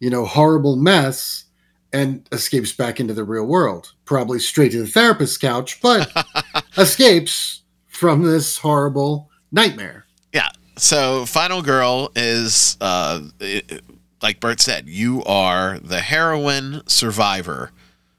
[0.00, 1.44] you know horrible mess
[1.92, 6.10] and escapes back into the real world, probably straight to the therapist's couch, but
[6.78, 10.06] escapes from this horrible nightmare.
[10.32, 10.48] Yeah.
[10.76, 13.82] So Final Girl is, uh, it-
[14.22, 17.72] like Bert said, you are the heroine survivor,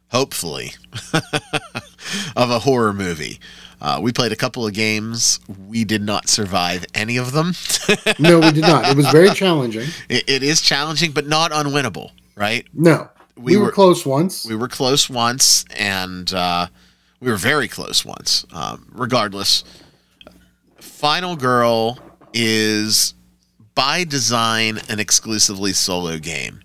[0.10, 0.74] hopefully,
[2.36, 3.40] of a horror movie.
[3.82, 5.40] Uh, we played a couple of games.
[5.68, 7.54] We did not survive any of them.
[8.20, 8.90] No, we did not.
[8.90, 9.88] It was very challenging.
[10.10, 12.66] it, it is challenging, but not unwinnable, right?
[12.74, 14.46] No, We we, were, were- close once.
[14.46, 16.68] We were close once, and uh,
[17.20, 18.46] we were very close once.
[18.54, 19.64] Um, regardless,
[20.80, 22.00] Final Girl
[22.34, 23.14] is
[23.76, 26.62] by design an exclusively solo game,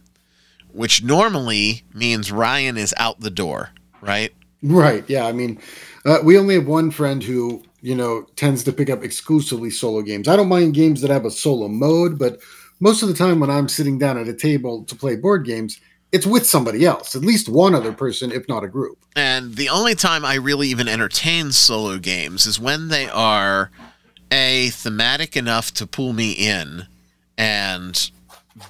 [0.72, 4.32] which normally means Ryan is out the door, right?
[4.62, 5.08] Right.
[5.08, 5.26] Yeah.
[5.26, 5.58] I mean,
[6.04, 10.02] uh, we only have one friend who, you know, tends to pick up exclusively solo
[10.02, 10.28] games.
[10.28, 12.40] I don't mind games that have a solo mode, but
[12.80, 15.80] most of the time when I'm sitting down at a table to play board games,
[16.12, 18.98] it's with somebody else, at least one other person, if not a group.
[19.14, 23.70] And the only time I really even entertain solo games is when they are
[24.30, 26.86] a thematic enough to pull me in
[27.36, 28.10] and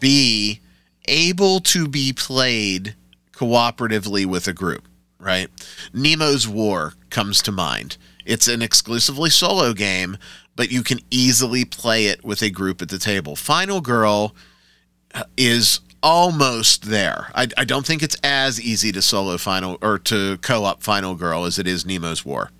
[0.00, 0.60] b
[1.06, 2.94] able to be played
[3.32, 4.86] cooperatively with a group,
[5.18, 5.48] right?
[5.92, 7.96] Nemo's War comes to mind.
[8.26, 10.18] It's an exclusively solo game,
[10.54, 13.36] but you can easily play it with a group at the table.
[13.36, 14.34] Final Girl
[15.36, 17.30] is almost there.
[17.34, 21.44] I, I don't think it's as easy to solo Final or to co-op Final Girl
[21.44, 22.50] as it is Nemo's War,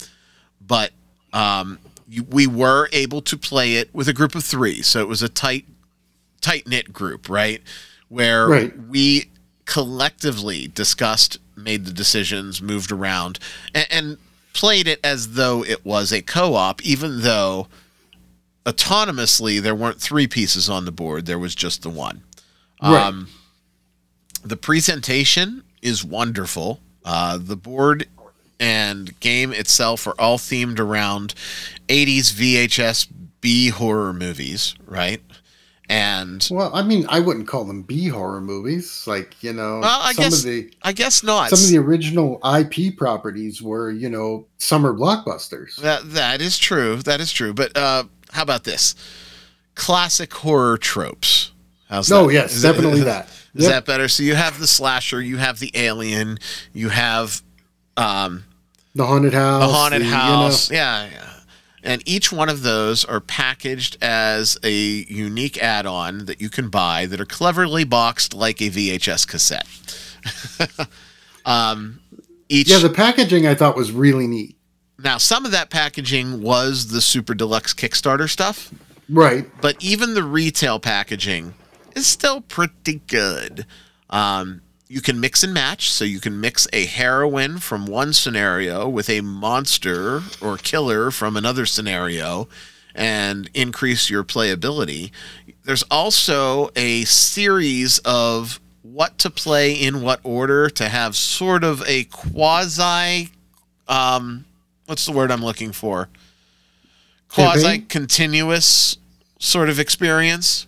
[0.61, 0.93] but
[1.33, 1.79] um,
[2.09, 5.23] you, we were able to play it with a group of three, so it was
[5.23, 5.67] a tight
[6.41, 7.63] tight knit group, right?
[8.09, 8.79] Where Right.
[8.89, 9.31] we
[9.67, 13.39] collectively discussed, made the decisions, moved around,
[13.75, 14.19] and, and
[14.55, 17.69] played it as though it was a co op, even though
[18.65, 22.23] autonomously there weren't three pieces on the board, there was just the one.
[22.83, 23.07] Right.
[23.07, 23.29] Um,
[24.45, 26.81] the presentation is wonderful.
[27.05, 28.07] Uh, the board
[28.61, 31.35] and game itself are all themed around
[31.89, 33.09] 80s VHS
[33.41, 35.23] B horror movies, right?
[35.91, 39.05] And Well, I mean, I wouldn't call them B horror movies.
[39.07, 41.49] Like, you know, Well, I some guess of the I guess not.
[41.51, 45.77] some of the original IP properties were, you know, summer blockbusters.
[45.77, 46.97] That that is true.
[46.97, 47.55] That is true.
[47.55, 48.95] But uh, how about this?
[49.77, 51.53] Classic horror tropes.
[51.89, 52.33] How's No, that?
[52.35, 53.29] yes, Is definitely that.
[53.55, 53.71] Is Yep.
[53.73, 54.09] that better?
[54.09, 56.39] So you have the slasher, you have the alien,
[56.73, 57.43] you have
[57.97, 58.45] um,
[58.95, 59.63] The haunted house.
[59.67, 60.71] the haunted the, you know- house.
[60.71, 61.25] yeah, yeah.
[61.83, 67.07] And each one of those are packaged as a unique add-on that you can buy
[67.07, 69.67] that are cleverly boxed like a VHS cassette.
[71.47, 72.01] um,
[72.49, 74.57] each yeah, the packaging I thought was really neat.
[75.03, 78.71] now some of that packaging was the super deluxe Kickstarter stuff.
[79.09, 79.47] Right.
[79.63, 81.55] but even the retail packaging
[81.99, 83.67] is still pretty good.
[84.09, 88.89] Um, you can mix and match, so you can mix a heroine from one scenario
[88.89, 92.49] with a monster or killer from another scenario
[92.95, 95.11] and increase your playability.
[95.65, 101.83] There's also a series of what to play in what order to have sort of
[101.87, 103.31] a quasi
[103.87, 104.45] um,
[104.87, 106.09] what's the word I'm looking for?
[107.29, 108.97] Quasi continuous
[109.39, 110.67] sort of experience.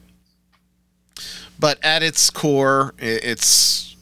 [1.61, 3.94] But at its core, it's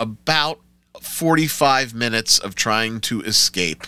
[0.00, 0.58] about
[1.00, 3.86] 45 minutes of trying to escape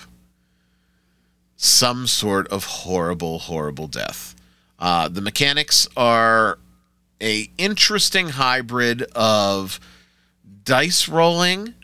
[1.57, 4.37] some sort of horrible, horrible death.
[4.79, 6.59] Uh, the mechanics are
[7.21, 9.81] a interesting hybrid of
[10.63, 11.75] dice rolling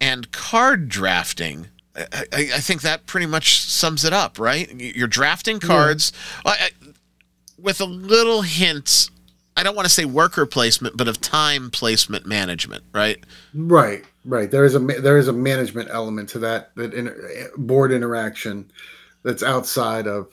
[0.00, 1.66] and card drafting.
[1.94, 4.72] I, I, I think that pretty much sums it up, right?
[4.74, 6.12] You're drafting cards
[6.46, 6.70] I,
[7.58, 9.10] with a little hint.
[9.56, 13.22] I don't want to say worker placement, but of time placement management, right?
[13.54, 14.04] Right.
[14.24, 14.50] Right.
[14.50, 18.70] There is a there is a management element to that that inter- board interaction
[19.22, 20.28] that's outside of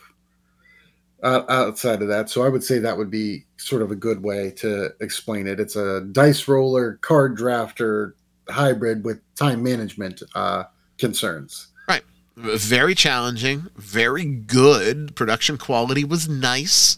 [1.24, 2.30] uh, outside of that.
[2.30, 5.60] So I would say that would be sort of a good way to explain it.
[5.60, 8.14] It's a dice roller, card drafter
[8.50, 10.66] hybrid with time management uh,
[10.98, 11.68] concerns.
[11.88, 12.04] Right.
[12.36, 15.16] Very challenging, very good.
[15.16, 16.98] Production quality was nice.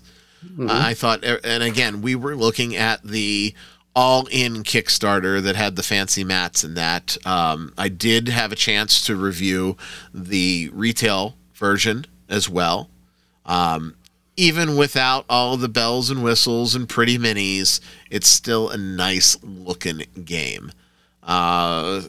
[0.58, 0.70] Mhm.
[0.70, 3.54] I thought, er, and again, we were looking at the
[3.96, 7.18] all-in Kickstarter that had the fancy mats and that.
[7.26, 9.78] Um, I did have a chance to review
[10.14, 12.90] the retail version as well.
[13.46, 13.96] Um,
[14.38, 17.80] even without all the bells and whistles and pretty minis,
[18.10, 20.72] it's still a nice looking game.
[21.24, 22.02] Uh,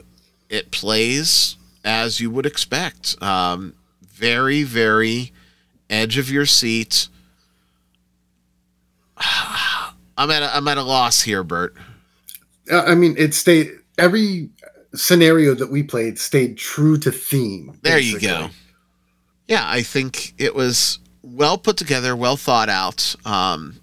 [0.48, 3.20] it plays as you would expect.
[3.22, 5.32] Um, very, very
[5.88, 7.08] edge of your seat.
[9.18, 11.74] I'm at a, I'm at a loss here, Bert.
[12.70, 14.50] Uh, I mean, it stayed every
[14.94, 17.78] scenario that we played stayed true to theme.
[17.82, 18.48] There you go.
[19.46, 23.14] Yeah, I think it was well put together, well thought out.
[23.24, 23.80] Um,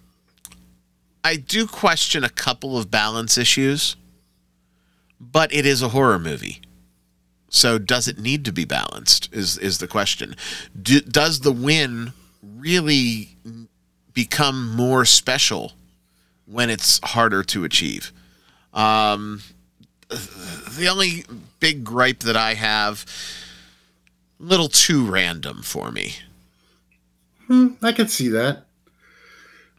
[1.23, 3.95] I do question a couple of balance issues,
[5.19, 6.61] but it is a horror movie.
[7.49, 9.29] So does it need to be balanced?
[9.31, 10.35] Is is the question?
[10.81, 12.11] Do, does the win
[12.41, 13.37] really
[14.13, 15.73] become more special
[16.45, 18.11] when it's harder to achieve?
[18.73, 19.41] Um,
[20.09, 21.25] the only
[21.59, 23.05] big gripe that I have,
[24.39, 26.15] a little too random for me.
[27.47, 28.65] Hmm, I could see that.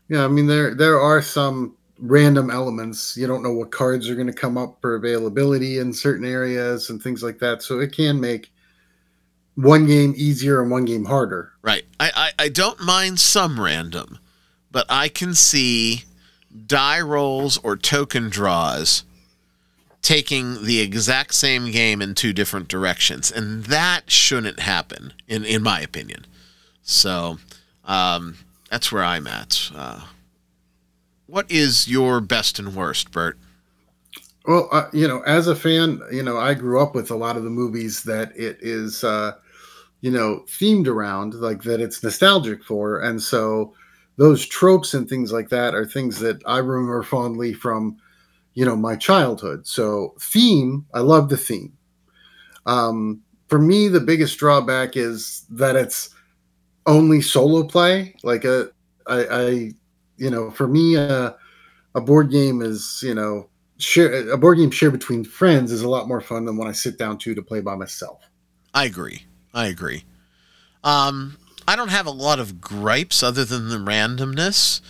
[0.09, 3.17] Yeah, I mean there there are some random elements.
[3.17, 6.91] You don't know what cards are going to come up for availability in certain areas
[6.91, 7.63] and things like that.
[7.63, 8.53] So it can make
[9.55, 11.53] one game easier and one game harder.
[11.63, 11.85] Right.
[11.99, 14.19] I, I, I don't mind some random,
[14.75, 16.03] but I can see
[16.67, 19.05] die rolls or token draws
[20.03, 23.31] taking the exact same game in two different directions.
[23.31, 26.27] And that shouldn't happen, in, in my opinion.
[26.83, 27.39] So
[27.85, 28.37] um,
[28.69, 29.71] that's where I'm at.
[29.73, 30.01] Uh,
[31.29, 33.39] what is your best and worst, Bert?
[34.45, 37.37] Well, uh, you know, as a fan, you know, I grew up with a lot
[37.37, 39.35] of the movies that it is, uh,
[40.01, 42.99] you know, themed around, like that it's nostalgic for.
[42.99, 43.73] And so
[44.17, 47.97] those tropes and things like that are things that I remember fondly from,
[48.55, 49.67] you know, my childhood.
[49.67, 51.77] So theme, I love the theme.
[52.67, 56.11] Um, for me, the biggest drawback is that it's
[56.87, 58.15] only solo play.
[58.23, 58.71] Like a,
[59.07, 59.49] I, I
[60.17, 61.33] you know, for me, uh,
[61.95, 63.49] a board game is, you know,
[63.79, 66.73] share a board game shared between friends is a lot more fun than when I
[66.73, 68.23] sit down to to play by myself.
[68.73, 69.27] I agree.
[69.53, 70.05] I agree.
[70.83, 74.81] Um, I don't have a lot of gripes other than the randomness.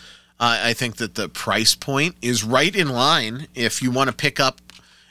[0.40, 3.46] Uh, I think that the price point is right in line.
[3.54, 4.60] If you want to pick up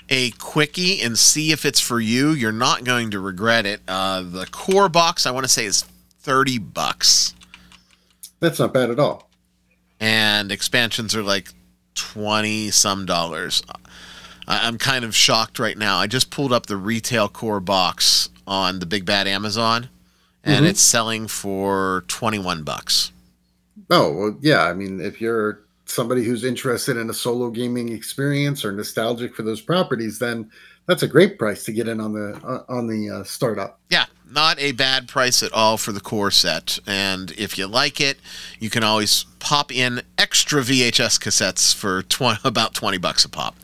[0.09, 3.82] a quickie and see if it's for you, you're not going to regret it.
[3.88, 5.84] Uh, the core box, I want to say, is
[6.20, 7.34] 30 bucks.
[8.39, 9.30] That's not bad at all.
[9.99, 11.49] And expansions are like
[11.95, 13.64] 20 some dollars.
[14.45, 15.97] I'm kind of shocked right now.
[15.97, 19.88] I just pulled up the retail core box on the Big Bad Amazon
[20.44, 20.66] and mm-hmm.
[20.66, 23.12] it's selling for 21 bucks.
[23.89, 24.64] Oh, well, yeah.
[24.64, 29.44] I mean, if you're somebody who's interested in a solo gaming experience or nostalgic for
[29.44, 30.50] those properties, then
[30.88, 33.80] that's a great price to get in on the uh, on the uh, startup.
[33.89, 36.80] Yeah, not a bad price at all for the core set.
[36.86, 38.18] And if you like it,
[38.60, 43.56] you can always pop in extra VHS cassettes for tw- about twenty bucks a pop.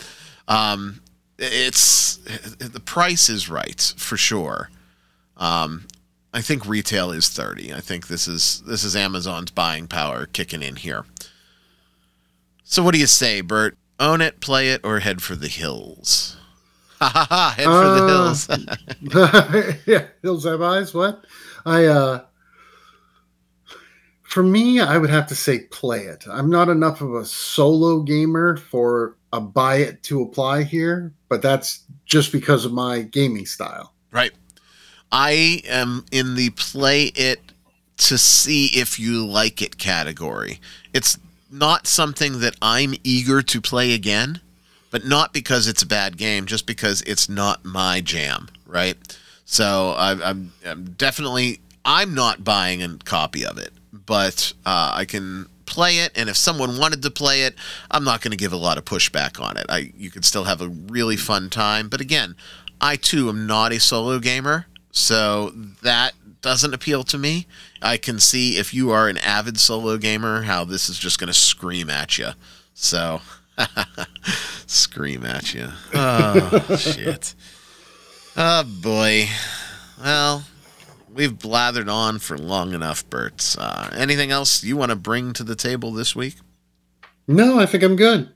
[0.47, 1.01] Um,
[1.37, 2.17] it's
[2.57, 4.69] the price is right for sure.
[5.37, 5.87] Um,
[6.33, 7.73] I think retail is thirty.
[7.73, 11.05] I think this is this is Amazon's buying power kicking in here.
[12.63, 13.77] So what do you say, Bert?
[13.99, 16.37] Own it, play it, or head for the hills?
[16.99, 17.53] Ha ha ha!
[17.57, 19.77] Head for the hills.
[19.87, 20.93] yeah, hills have eyes.
[20.93, 21.25] What?
[21.65, 22.25] I uh,
[24.29, 26.25] for me, I would have to say play it.
[26.29, 31.41] I'm not enough of a solo gamer for a buy it to apply here, but
[31.41, 33.93] that's just because of my gaming style.
[34.11, 34.31] Right.
[35.11, 37.41] I am in the play it
[37.97, 40.59] to see if you like it category.
[40.93, 41.17] It's
[41.51, 44.39] not something that I'm eager to play again,
[44.91, 48.97] but not because it's a bad game, just because it's not my jam, right?
[49.45, 55.05] So I, I'm, I'm definitely I'm not buying a copy of it, but uh, I
[55.05, 57.55] can play it, and if someone wanted to play it,
[57.89, 59.65] I'm not going to give a lot of pushback on it.
[59.69, 62.35] I you can still have a really fun time, but again,
[62.79, 65.49] I too am not a solo gamer, so
[65.81, 67.47] that doesn't appeal to me.
[67.81, 71.27] I can see if you are an avid solo gamer how this is just going
[71.27, 72.29] to scream at you.
[72.73, 73.21] So,
[74.65, 75.69] scream at you.
[75.93, 77.35] Oh, shit.
[78.37, 79.27] Oh, boy.
[80.01, 80.45] Well,
[81.13, 83.55] we've blathered on for long enough, Bert.
[83.57, 86.35] Uh, anything else you want to bring to the table this week?
[87.27, 88.29] No, I think I'm good.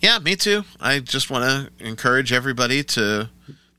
[0.00, 0.64] Yeah, me too.
[0.80, 3.28] I just want to encourage everybody to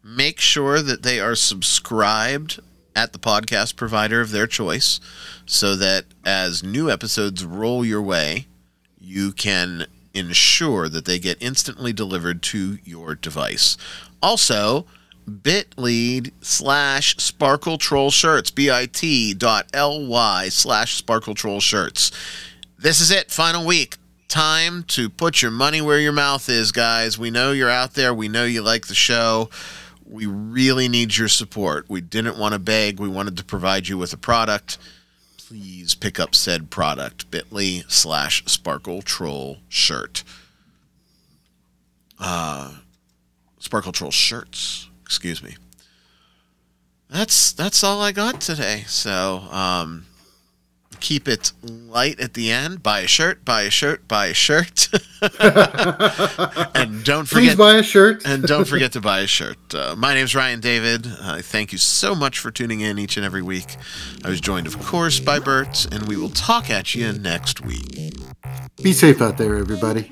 [0.03, 2.59] make sure that they are subscribed
[2.95, 4.99] at the podcast provider of their choice
[5.45, 8.47] so that as new episodes roll your way,
[8.99, 13.77] you can ensure that they get instantly delivered to your device.
[14.21, 14.85] Also,
[15.43, 22.11] bit.ly slash sparkle troll shirts, bit.ly slash sparkle troll shirts.
[22.77, 23.97] This is it, final week.
[24.27, 27.19] Time to put your money where your mouth is, guys.
[27.19, 28.13] We know you're out there.
[28.13, 29.49] We know you like the show
[30.11, 31.85] we really need your support.
[31.89, 34.77] We didn't want to beg, we wanted to provide you with a product.
[35.37, 37.31] Please pick up said product.
[37.31, 40.23] bit.ly slash sparkle troll shirt.
[42.19, 42.75] Uh,
[43.59, 44.89] sparkle troll shirts.
[45.03, 45.55] Excuse me.
[47.09, 48.83] That's that's all I got today.
[48.87, 50.05] So um,
[51.01, 52.81] keep it light at the end.
[52.81, 54.87] Buy a shirt, buy a shirt, buy a shirt.
[56.75, 58.21] and don't forget Please buy a shirt.
[58.25, 59.57] and don't forget to buy a shirt.
[59.73, 61.07] Uh, my name's Ryan David.
[61.21, 63.75] I uh, thank you so much for tuning in each and every week.
[64.23, 68.13] I was joined, of course, by Bert, and we will talk at you next week.
[68.81, 70.09] Be safe out there, everybody.